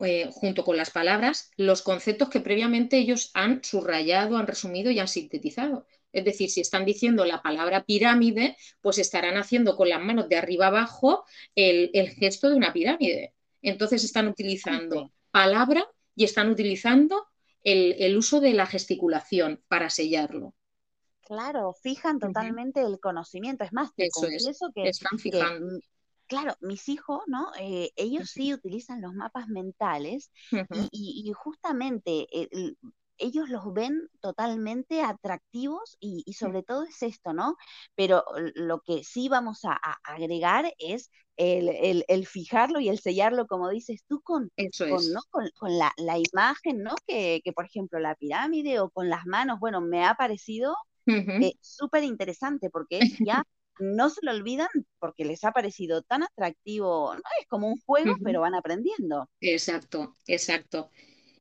[0.00, 4.98] eh, junto con las palabras los conceptos que previamente ellos han subrayado, han resumido y
[4.98, 5.86] han sintetizado.
[6.12, 10.36] Es decir, si están diciendo la palabra pirámide, pues estarán haciendo con las manos de
[10.36, 13.34] arriba abajo el, gesto de una pirámide.
[13.62, 17.26] Entonces están utilizando palabra y están utilizando
[17.62, 20.54] el, uso de la gesticulación para sellarlo.
[21.20, 23.64] Claro, fijan totalmente el conocimiento.
[23.64, 25.78] Es más, te Eso que, están fijando
[26.32, 27.52] claro, mis hijos, ¿no?
[27.60, 30.30] Eh, ellos sí utilizan los mapas mentales
[30.90, 32.74] y, justamente eh,
[33.18, 37.56] ellos los ven totalmente atractivos y, sobre todo es esto, ¿no?
[37.94, 44.02] Pero lo que sí vamos a, agregar es el, fijarlo y el sellarlo, como dices
[44.08, 44.50] tú, con,
[45.58, 46.94] con, la, imagen, ¿no?
[47.06, 50.74] Que, por ejemplo, la pirámide o con las manos, bueno, me ha parecido
[51.06, 53.44] eh, súper interesante porque es ya
[53.82, 54.68] no se lo olvidan
[54.98, 59.28] porque les ha parecido tan atractivo, no es como un juego, pero van aprendiendo.
[59.40, 60.90] Exacto, exacto.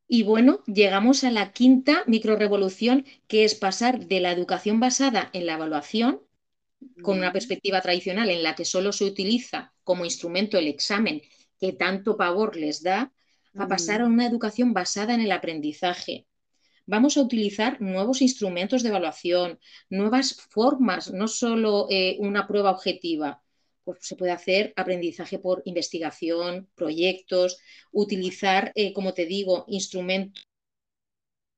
[0.07, 5.45] Y bueno, llegamos a la quinta microrevolución, que es pasar de la educación basada en
[5.45, 6.21] la evaluación,
[7.01, 11.21] con una perspectiva tradicional en la que solo se utiliza como instrumento el examen,
[11.59, 13.13] que tanto pavor les da,
[13.55, 16.25] a pasar a una educación basada en el aprendizaje,
[16.85, 23.41] vamos a utilizar nuevos instrumentos de evaluación, nuevas formas, no solo eh, una prueba objetiva.
[23.83, 27.57] Pues se puede hacer aprendizaje por investigación, proyectos,
[27.91, 30.45] utilizar, eh, como te digo, instrumentos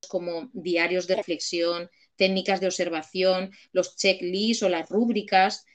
[0.08, 5.66] como diarios de reflexión, técnicas de observación, los checklists o las rúbricas.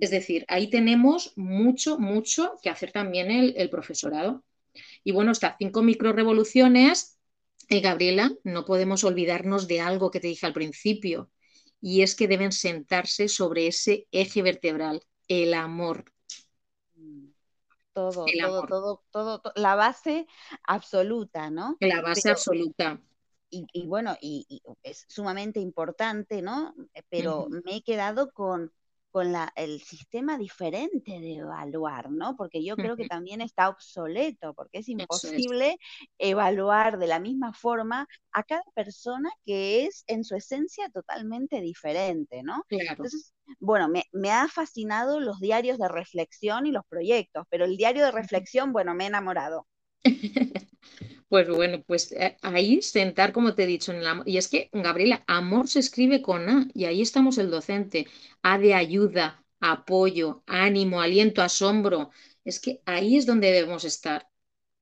[0.00, 4.44] Es decir, ahí tenemos mucho, mucho que hacer también el, el profesorado.
[5.04, 7.15] Y bueno, estas cinco microrevoluciones
[7.68, 11.30] eh, Gabriela, no podemos olvidarnos de algo que te dije al principio,
[11.80, 16.04] y es que deben sentarse sobre ese eje vertebral, el amor.
[17.92, 20.26] Todo, todo, todo, todo, la base
[20.64, 21.76] absoluta, ¿no?
[21.80, 23.00] La base absoluta.
[23.48, 26.74] Y, bueno, y, es sumamente importante, ¿no?
[27.08, 28.72] Pero me he quedado con,
[29.16, 32.36] con la, el sistema diferente de evaluar, ¿no?
[32.36, 35.78] Porque yo creo que también está obsoleto, porque es imposible
[36.18, 42.42] evaluar de la misma forma a cada persona que es en su esencia totalmente diferente,
[42.42, 42.62] ¿no?
[42.68, 47.78] Entonces, bueno, me, me ha fascinado los diarios de reflexión y los proyectos, pero el
[47.78, 49.66] diario de reflexión, bueno, me he enamorado.
[51.28, 54.70] Pues bueno, pues eh, ahí sentar, como te he dicho, en el Y es que,
[54.72, 58.06] Gabriela, amor se escribe con A y ahí estamos el docente.
[58.42, 62.10] A de ayuda, apoyo, ánimo, aliento, asombro.
[62.44, 64.28] Es que ahí es donde debemos estar.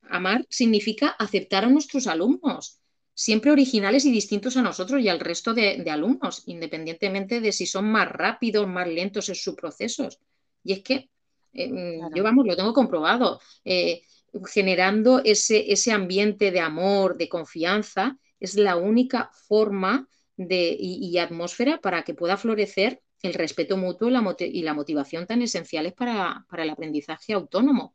[0.02, 2.80] Amar significa aceptar a nuestros alumnos,
[3.14, 7.86] siempre originales y distintos a nosotros y al resto de, alumnos, independientemente de si son
[7.90, 10.20] más rápidos, más lentos en sus procesos.
[10.62, 11.10] Y es que
[11.54, 13.40] eh, mm, yo, vamos, lo tengo comprobado.
[13.64, 14.02] Eh,
[14.46, 21.80] generando ese, ese ambiente de amor, de confianza, es la única forma de, y, atmósfera
[21.80, 27.32] para que pueda florecer el respeto mutuo y la, motivación tan esenciales para, el aprendizaje
[27.32, 27.94] autónomo.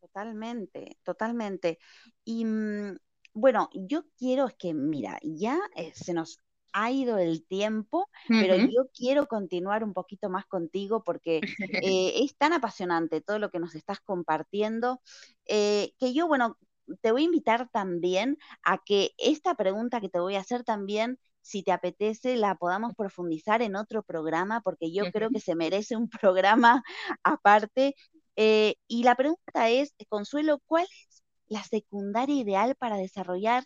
[0.00, 1.78] Totalmente, totalmente.
[2.24, 2.96] Y mm,
[3.32, 6.40] bueno, yo quiero, es que, mira, ya eh, se nos
[6.72, 11.40] ha ido el tiempo, pero yo quiero continuar un poquito más contigo porque
[11.82, 15.00] eh, es tan apasionante todo lo que nos estás compartiendo,
[15.46, 16.58] eh, que yo, bueno,
[17.00, 21.18] te voy a invitar también a que esta pregunta que te voy a hacer también
[21.46, 25.96] si te apetece, la podamos profundizar en otro programa, porque yo creo que se merece
[25.96, 26.82] un programa
[27.22, 27.94] aparte.
[28.34, 33.64] Eh, y la pregunta es, Consuelo, ¿cuál es la secundaria ideal para desarrollar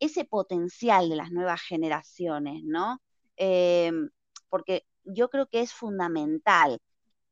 [0.00, 3.00] ese potencial de las nuevas generaciones, ¿no?
[3.36, 4.10] Em,
[4.48, 6.80] porque yo creo que es fundamental.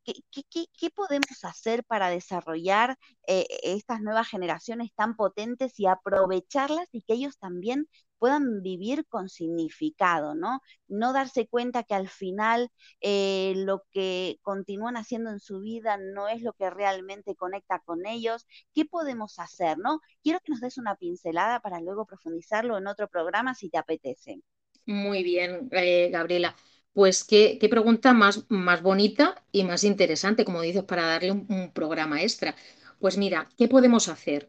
[0.05, 2.99] ¿Qué, podemos hacer para desarrollar
[3.29, 7.89] eh, estas nuevas generaciones tan potentes y aprovecharlas y que ellos también
[8.23, 10.61] puedan vivir con significado, ¿no?
[10.87, 12.71] No darse cuenta que al final
[13.01, 18.07] eh, lo que continúan haciendo en su vida no es lo que realmente conecta con
[18.07, 18.47] ellos.
[18.73, 19.99] ¿Qué podemos hacer, no?
[20.23, 24.41] Quiero que nos des una pincelada para luego profundizarlo en otro programa si te apetece.
[24.87, 26.55] Muy bien, eh, Gabriela.
[26.93, 32.23] Pues qué, pregunta más, más, bonita y más interesante, como dices, para darle un programa
[32.23, 32.55] extra.
[33.01, 34.49] Pues mira, ¿qué podemos hacer?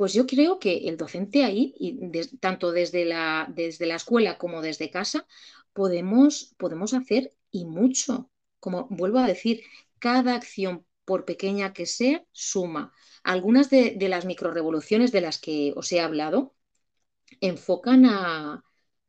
[0.00, 1.74] Pues yo creo que el docente ahí,
[2.40, 5.26] tanto desde la, desde la escuela como desde casa,
[5.74, 8.30] podemos, podemos hacer y mucho.
[8.60, 9.62] Como vuelvo a decir,
[9.98, 12.94] cada acción, por pequeña que sea, suma.
[13.24, 16.54] Algunas de, las microrevoluciones de las que os he hablado
[17.42, 18.64] enfocan a,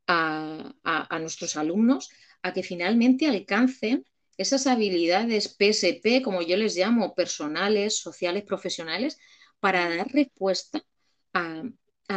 [0.08, 2.10] a, nuestros alumnos
[2.42, 9.18] a que finalmente alcancen esas habilidades PSP, como yo les llamo, personales, sociales, profesionales,
[9.62, 10.84] para dar respuesta
[11.34, 11.64] a,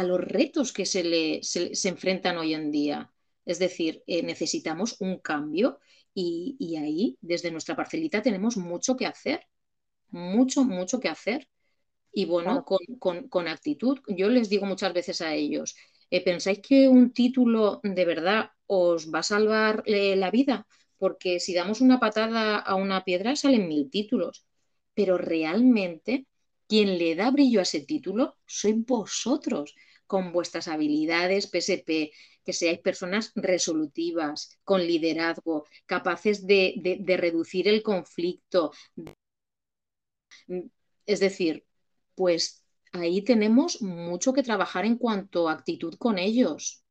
[0.03, 3.13] los retos que se, le, se, enfrentan hoy en día.
[3.45, 5.79] Es decir, eh, necesitamos un cambio
[6.13, 9.47] y, ahí, desde nuestra parcelita, tenemos mucho que hacer,
[10.09, 11.47] mucho, mucho que hacer.
[12.11, 15.75] Y bueno, con, actitud, yo les digo muchas veces a ellos,
[16.09, 20.67] eh, ¿pensáis que un título de verdad os va a salvar eh, la vida?
[20.97, 24.45] Porque si damos una patada a una piedra salen mil títulos,
[24.93, 26.25] pero realmente
[26.67, 29.75] quien le da brillo a ese título sois vosotros,
[30.07, 32.11] con vuestras habilidades PSP,
[32.45, 38.71] que seáis personas resolutivas, con liderazgo, capaces de, reducir el conflicto.
[41.05, 41.65] Es decir,
[42.13, 46.83] pues ahí tenemos mucho que trabajar en cuanto a actitud con ellos.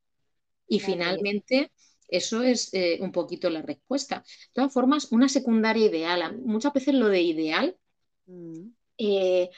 [0.66, 1.70] Y finalmente,
[2.08, 4.24] eso es eh, un poquito la respuesta.
[4.48, 6.40] De todas formas, una secundaria ideal.
[6.44, 7.76] Muchas veces lo de ideal
[8.26, 8.68] mm.
[8.98, 9.50] Eh,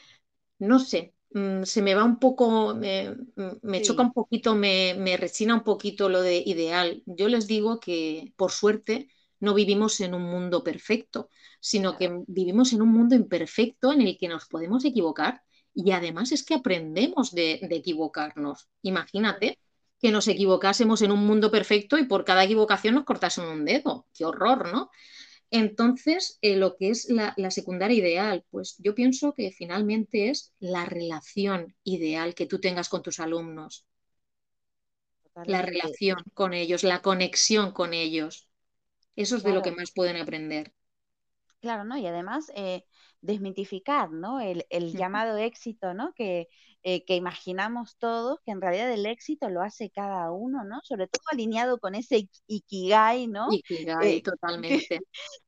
[0.61, 5.17] no sé, mm, se me va un poco, me, mm, choca un poquito, me, me
[5.17, 7.03] rechina un poquito lo de ideal.
[7.07, 9.09] Yo les digo que, por suerte,
[9.41, 11.31] no vivimos en un mundo perfecto,
[11.61, 15.43] sino que vivimos en un mundo imperfecto en el que nos podemos equivocar
[15.75, 18.69] y además es que aprendemos de, de equivocarnos.
[18.83, 19.59] Imagínate
[20.01, 24.07] que nos equivocásemos en un mundo perfecto y por cada equivocación nos cortasen un dedo.
[24.15, 24.91] Qué horror, ¿no?
[25.51, 30.85] Entonces, eh, lo que es la, secundaria ideal, pues yo pienso que finalmente es la
[30.85, 33.87] relación ideal que tú tengas con tus alumnos.
[35.45, 38.49] La relación con ellos, la conexión con ellos.
[39.15, 40.73] Eso es de lo que más pueden aprender.
[41.61, 41.97] Claro, ¿no?
[41.97, 42.85] Y además, eh,
[43.21, 44.41] desmitificar, ¿no?
[44.41, 46.13] El, llamado éxito, ¿no?
[46.15, 46.49] Que,
[46.89, 50.81] eh, que, imaginamos todos, que en realidad el éxito lo hace cada uno, ¿no?
[50.83, 53.49] Sobre todo alineado con ese ikigai, ¿no?
[53.51, 55.01] Ikigai, totalmente.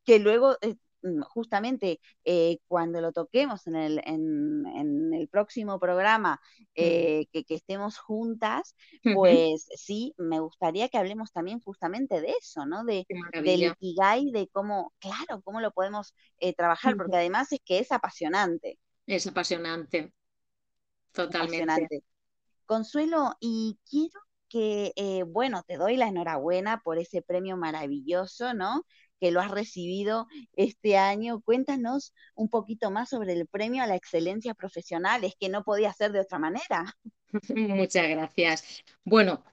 [0.05, 6.41] Que, luego eh, Mm, justamente eh, cuando lo toquemos en el, en, el próximo programa,
[6.59, 6.65] mm.
[6.75, 8.75] eh, que, estemos juntas,
[9.15, 12.85] pues sí, me gustaría que hablemos también justamente de eso, ¿no?
[12.85, 17.79] De, del Ikigai, de cómo, claro, cómo lo podemos eh, trabajar, porque además es que
[17.79, 18.79] es apasionante.
[19.07, 20.13] Es apasionante,
[21.27, 22.03] totalmente.
[22.67, 28.85] Consuelo, y quiero que, bueno, te doy la enhorabuena por ese premio maravilloso, ¿no?
[29.21, 31.41] que lo has recibido este año.
[31.41, 35.25] Cuéntanos un poquito más sobre el premio a la excelencia profesional.
[35.25, 36.95] Es que no podía ser de otra manera.
[37.57, 38.85] Muchas gracias.
[39.05, 39.45] Bueno,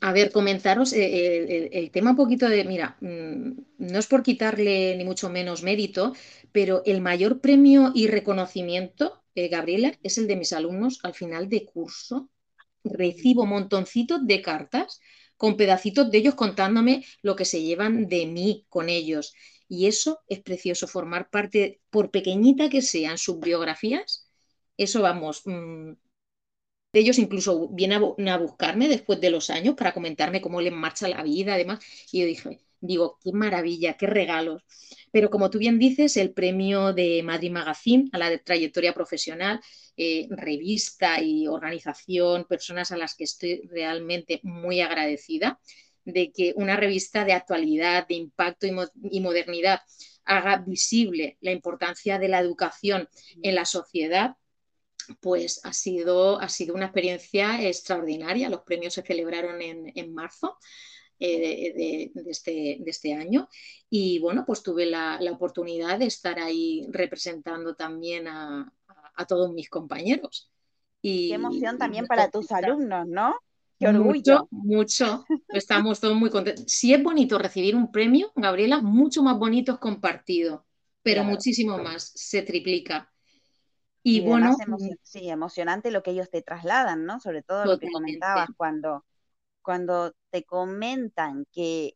[0.00, 4.96] a ver, comentaros eh, el, tema un poquito de, mira, mm, no es por quitarle
[4.96, 6.14] ni mucho menos mérito,
[6.52, 11.48] pero el mayor premio y reconocimiento, eh, Gabriela, es el de mis alumnos al final
[11.48, 12.30] de curso.
[12.84, 15.00] Recibo montoncitos de cartas
[15.36, 19.34] con pedacitos de ellos contándome lo que se llevan de mí con ellos.
[19.68, 24.28] Y eso es precioso, formar parte, por pequeñita que sean sus biografías,
[24.76, 25.92] eso vamos, mm,
[26.92, 31.22] ellos incluso vienen a, buscarme después de los años para comentarme cómo les marcha la
[31.22, 31.80] vida, además.
[32.12, 34.62] Y yo dije, digo, qué maravilla, qué regalos.
[35.10, 39.60] Pero como tú bien dices, el premio de Madrid Magazine a la trayectoria profesional,
[39.96, 45.58] eh, revista y organización, personas a las que estoy realmente muy agradecida
[46.04, 49.80] de que una revista de actualidad, de impacto y, modernidad
[50.24, 53.08] haga visible la importancia de la educación
[53.42, 54.36] en la sociedad,
[55.20, 58.48] pues ha sido, ha sido una experiencia extraordinaria.
[58.48, 60.56] Los premios se celebraron en, marzo.
[61.24, 63.48] Eh, este, de, este, año
[63.88, 68.72] y bueno pues tuve la, oportunidad de estar ahí representando también a,
[69.28, 70.50] todos mis compañeros
[71.00, 73.36] y qué emoción también para tus alumnos no
[73.90, 75.24] mucho, mucho.
[75.48, 76.64] Estamos todos muy contentos.
[76.68, 80.64] Si es bonito recibir un premio, Gabriela, mucho más bonito es compartido,
[81.02, 83.10] pero muchísimo más, se triplica.
[84.04, 84.56] Y, bueno,
[85.02, 87.20] sí, emocionante lo que ellos te trasladan, ¿no?
[87.20, 89.04] Sobre todo lo que comentabas cuando,
[89.62, 91.94] cuando te comentan que,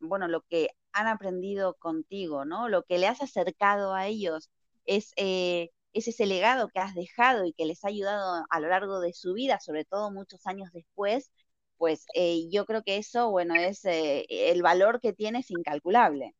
[0.00, 2.68] bueno, lo que han aprendido contigo, ¿no?
[2.68, 4.50] Lo que le has acercado a ellos
[4.86, 8.68] es eh, es ese legado que has dejado y que les ha ayudado a lo
[8.68, 11.30] largo de su vida, sobre todo muchos años después,
[11.78, 16.34] pues eh, yo creo que eso, bueno, es eh, el valor que tiene es incalculable.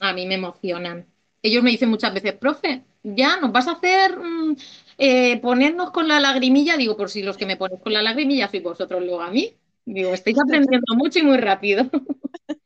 [0.00, 1.06] A mí me emocionan.
[1.42, 6.18] Ellos me dicen muchas veces, profe, ya nos vas a hacer mm, ponernos con la
[6.18, 6.76] lagrimilla.
[6.76, 9.56] Digo, por si los que me ponen con la lagrimilla sois vosotros luego a mí.
[9.88, 11.88] Digo, estáis aprendiendo mucho y muy rápido.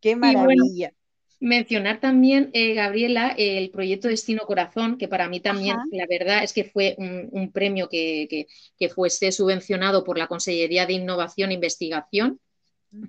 [0.00, 0.92] Qué maravilla.
[1.40, 6.52] Mencionar también, eh, Gabriela, el proyecto Destino Corazón, que para mí también, la verdad es
[6.52, 8.46] que fue un, premio que,
[8.94, 12.40] fuese subvencionado por la Consellería de Innovación e Investigación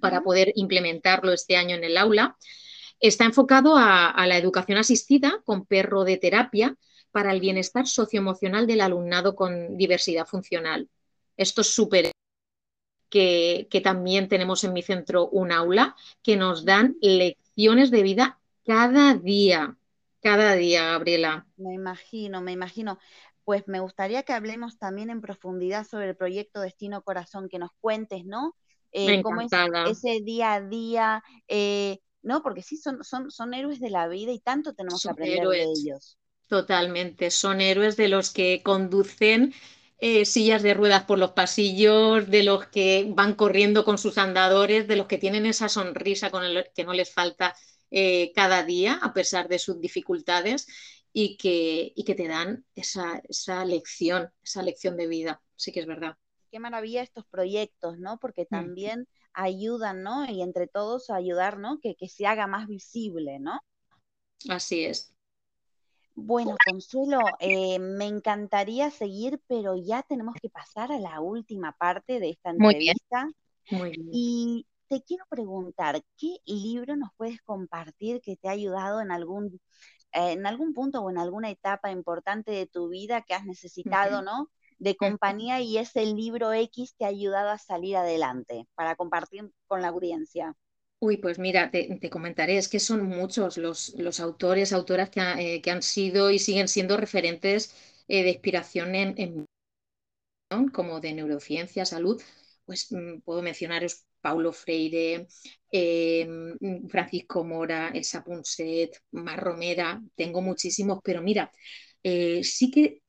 [0.02, 2.36] para poder implementarlo este año en el aula.
[3.00, 6.76] Está enfocado a, la educación asistida con perro de terapia
[7.12, 10.90] para el bienestar socioemocional del alumnado con diversidad funcional.
[11.38, 12.12] Esto es súper
[13.10, 18.40] que, que, también tenemos en mi centro un aula que nos dan lecciones de vida
[18.66, 19.78] cada día,
[20.22, 21.48] cada día, Gabriela.
[21.58, 23.00] Me imagino, me imagino.
[23.44, 27.72] Pues me gustaría que hablemos también en profundidad sobre el proyecto Destino Corazón, que nos
[27.82, 28.56] cuentes, ¿no?
[28.92, 29.52] Eh, cómo es
[29.88, 32.44] ese día a día, eh, ¿no?
[32.44, 35.64] Porque sí, son, son, son héroes de la vida y tanto tenemos que aprender de
[35.64, 36.18] ellos.
[36.48, 39.54] Totalmente, son héroes de los que conducen
[40.02, 44.88] eh, sillas de ruedas por los pasillos, de los que van corriendo con sus andadores,
[44.88, 47.54] de los que tienen esa sonrisa con el que no les falta
[47.92, 50.68] eh, cada día a pesar de sus dificultades
[51.12, 53.22] y que, que te dan esa,
[53.66, 55.42] lección, esa lección de vida.
[55.56, 56.16] Sí que es verdad.
[56.52, 58.20] Qué maravilla estos proyectos, ¿no?
[58.20, 58.48] Porque mm.
[58.50, 60.26] también ayudan, ¿no?
[60.32, 61.80] Y entre todos ayudar, ¿no?
[61.82, 63.60] Que, que se haga más visible, ¿no?
[64.48, 65.14] Así es.
[66.22, 72.20] Bueno, Consuelo, eh, me encantaría seguir, pero ya tenemos que pasar a la última parte
[72.20, 73.30] de esta entrevista.
[73.72, 74.10] Muy bien.
[74.12, 79.62] Y te quiero preguntar, ¿qué libro nos puedes compartir que te ha ayudado en algún,
[80.12, 84.22] eh, en algún punto o en alguna etapa importante de tu vida que has necesitado,
[84.22, 84.50] ¿no?
[84.80, 89.82] De compañía y ese libro X te ha ayudado a salir adelante para compartir con
[89.82, 90.56] la audiencia.
[91.02, 95.82] Uy, pues mira, te, comentaré, es que son muchos los, autores, autoras eh, que, han
[95.82, 97.74] sido y siguen siendo referentes
[98.10, 99.46] eh, de inspiración en,
[100.74, 102.22] como de neurociencia, salud.
[102.66, 105.28] Pues mm, puedo mencionaros Paulo Freire,
[105.72, 106.26] eh,
[106.60, 111.52] mm, Francisco Mora, Elsa Punset, Mar Romera, tengo muchísimos, pero mira,
[112.04, 113.02] sí que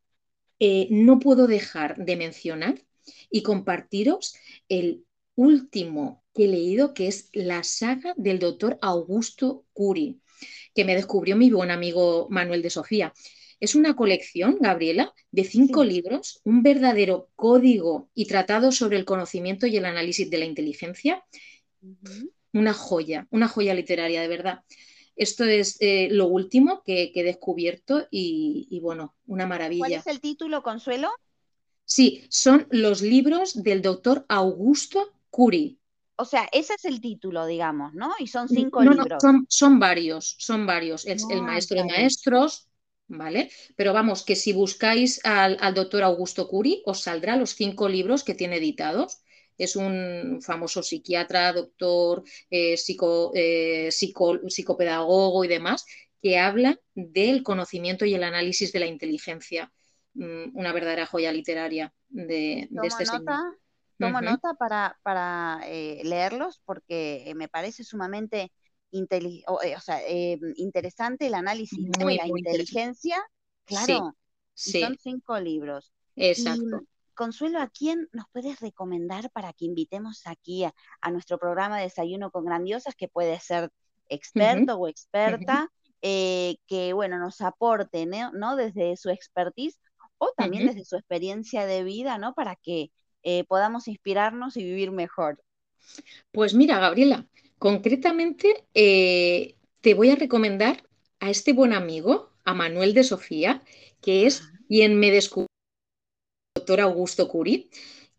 [0.91, 2.81] no puedo dejar de mencionar
[3.31, 4.35] y compartiros
[4.69, 5.05] el
[5.35, 10.21] último que he leído, que es la saga del doctor Augusto Curi,
[10.75, 13.13] que me descubrió mi buen amigo Manuel de Sofía.
[13.59, 19.67] Es una colección, Gabriela, de cinco libros, un verdadero código y tratado sobre el conocimiento
[19.67, 21.25] y el análisis de la inteligencia.
[22.53, 24.61] Una joya, una joya literaria, de verdad.
[25.15, 29.81] Esto es eh, lo último que, he descubierto y, y, bueno, una maravilla.
[29.81, 31.11] ¿Cuál es el título, Consuelo?
[31.85, 35.79] Sí, son los libros del doctor Augusto Curi.
[36.17, 38.13] O sea, ese es el título, digamos, ¿no?
[38.19, 39.23] Y son cinco libros.
[39.25, 41.07] No, son, varios, son varios.
[41.07, 42.69] Es el maestro de maestros,
[43.09, 43.51] ¿vale?
[43.75, 48.35] Pero vamos, que si buscáis al, doctor Augusto Curi, os saldrá los cinco libros que
[48.35, 49.23] tiene editados.
[49.57, 52.77] Es un famoso psiquiatra, doctor, eh,
[53.35, 55.87] eh, psicopedagogo y demás,
[56.21, 59.73] que habla del conocimiento y el análisis de la inteligencia.
[60.15, 63.59] Mm, una verdadera joya literaria de, este señor.
[64.01, 68.53] Tomo nota para, para eh, leerlos porque eh, me parece sumamente
[68.93, 73.23] eh, interesante el análisis de la inteligencia.
[73.65, 74.17] Claro,
[74.55, 75.93] son cinco libros.
[76.17, 76.83] Exacto.
[77.15, 80.73] Consuelo, ¿a quién nos puedes recomendar para que invitemos aquí a,
[81.11, 83.71] nuestro programa de Desayuno con Grandiosas, que puede ser
[84.09, 85.71] experto o experta,
[86.03, 88.57] eh, que bueno, nos aporte, ¿no?
[88.57, 89.79] Desde su expertise
[90.17, 92.35] o también desde su experiencia de vida, ¿no?
[92.35, 92.91] Para que
[93.23, 95.43] eh, podamos inspirarnos y vivir mejor.
[96.33, 97.27] Pues mira, Gabriela,
[97.59, 100.83] concretamente eh, te voy a recomendar
[101.21, 103.63] a este buen amigo, a Manuel de Sofía,
[104.01, 105.49] que es quien me descubrió,
[106.55, 107.71] el doctor Augusto Curi,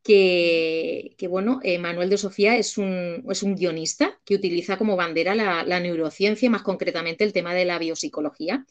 [0.04, 5.36] que, bueno, eh, Manuel de Sofía es un, es un, guionista que utiliza como bandera
[5.36, 8.66] la, neurociencia, más concretamente el tema de la biopsicología,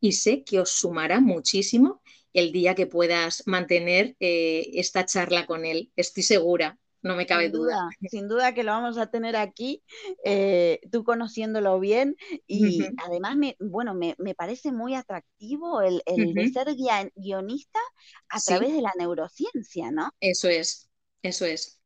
[0.00, 2.02] y sé que os sumará muchísimo
[2.32, 7.50] el día que puedas mantener eh, esta charla con él, estoy segura no me cabe
[7.50, 9.82] duda, Sin duda que lo vamos a tener aquí,
[10.24, 12.16] eh, tú conociéndolo bien
[12.46, 16.74] y además, me, bueno, me, parece muy atractivo el, de ser
[17.14, 17.80] guionista
[18.28, 20.10] a través de la neurociencia, ¿no?
[20.20, 20.88] Eso es,
[21.22, 21.80] eso es.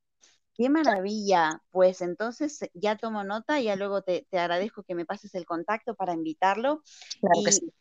[0.54, 1.62] Qué maravilla.
[1.70, 5.94] Pues entonces ya tomo nota, y ya luego te, agradezco que me pases el contacto
[5.94, 6.82] para invitarlo.
[7.20, 7.72] Claro que sí.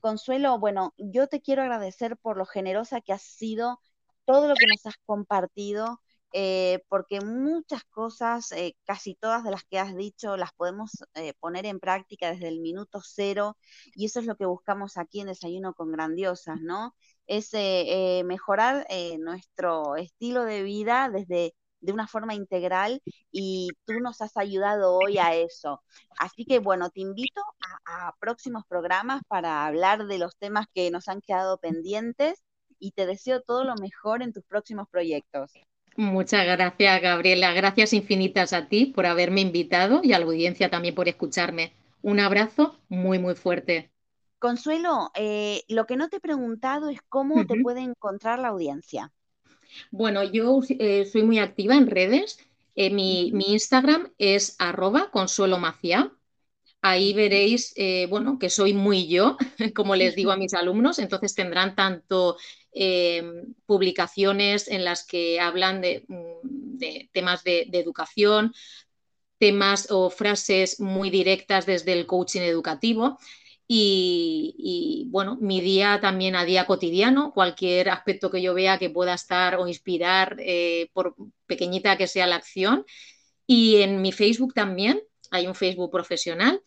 [0.00, 3.80] Consuelo, bueno, yo te quiero agradecer por lo generosa que has sido,
[4.24, 6.00] todo lo que nos has compartido,
[6.32, 11.32] eh, porque muchas cosas, eh, casi todas de las que has dicho, las podemos eh,
[11.40, 13.56] poner en práctica desde el minuto cero
[13.94, 16.94] y eso es lo que buscamos aquí en Desayuno con Grandiosas, ¿no?
[17.26, 17.52] Es
[18.24, 18.86] mejorar
[19.18, 25.18] nuestro estilo de vida desde de una forma integral y tú nos has ayudado hoy
[25.18, 25.82] a eso.
[26.18, 27.40] Así que bueno, te invito
[27.86, 32.42] a próximos programas para hablar de los temas que nos han quedado pendientes
[32.78, 35.52] y te deseo todo lo mejor en tus próximos proyectos.
[35.96, 37.52] Muchas gracias, Gabriela.
[37.52, 41.72] Gracias infinitas a ti por haberme invitado y a la audiencia también por escucharme.
[42.02, 43.90] Un abrazo muy, muy fuerte.
[44.38, 49.12] Consuelo, eh, lo que no te he preguntado es cómo te puede encontrar la audiencia.
[49.90, 52.38] Bueno, yo eh, soy muy activa en redes.
[52.74, 55.58] Eh, mi, Instagram es arroba consuelo
[56.80, 57.74] Ahí veréis,
[58.08, 59.36] bueno, que soy muy yo,
[59.74, 62.36] como les digo a mis alumnos, entonces tendrán tanto
[62.80, 66.78] Em, publicaciones en las que hablan de, mm,
[67.12, 68.52] temas de, educación,
[69.38, 73.18] temas o frases muy directas desde el coaching educativo.
[73.70, 79.12] Y, bueno, mi día también a día cotidiano, cualquier aspecto que yo vea que pueda
[79.14, 81.14] estar o inspirar, eh, por
[81.46, 82.86] pequeñita que sea la acción.
[83.46, 86.62] Y en mi Facebook también, hay un Facebook profesional,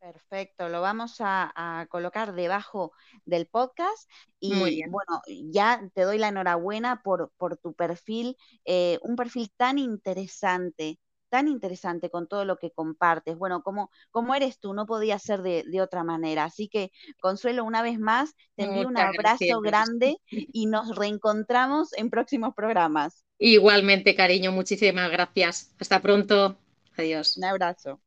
[0.00, 2.92] Perfecto, lo vamos a, colocar debajo
[3.26, 4.54] del podcast y
[4.88, 5.20] bueno,
[5.52, 10.98] ya te doy la enhorabuena por, por tu perfil, eh, un perfil tan interesante,
[11.28, 13.36] tan interesante con todo lo que compartes.
[13.36, 16.44] Bueno, como, como eres tú, no podía ser de, otra manera.
[16.44, 16.90] Así que,
[17.20, 23.24] Consuelo, una vez más, te envío un abrazo grande y nos reencontramos en próximos programas.
[23.38, 25.74] Igualmente, cariño, muchísimas gracias.
[25.78, 26.56] Hasta pronto.
[26.96, 27.36] Adiós.
[27.36, 28.00] Un abrazo.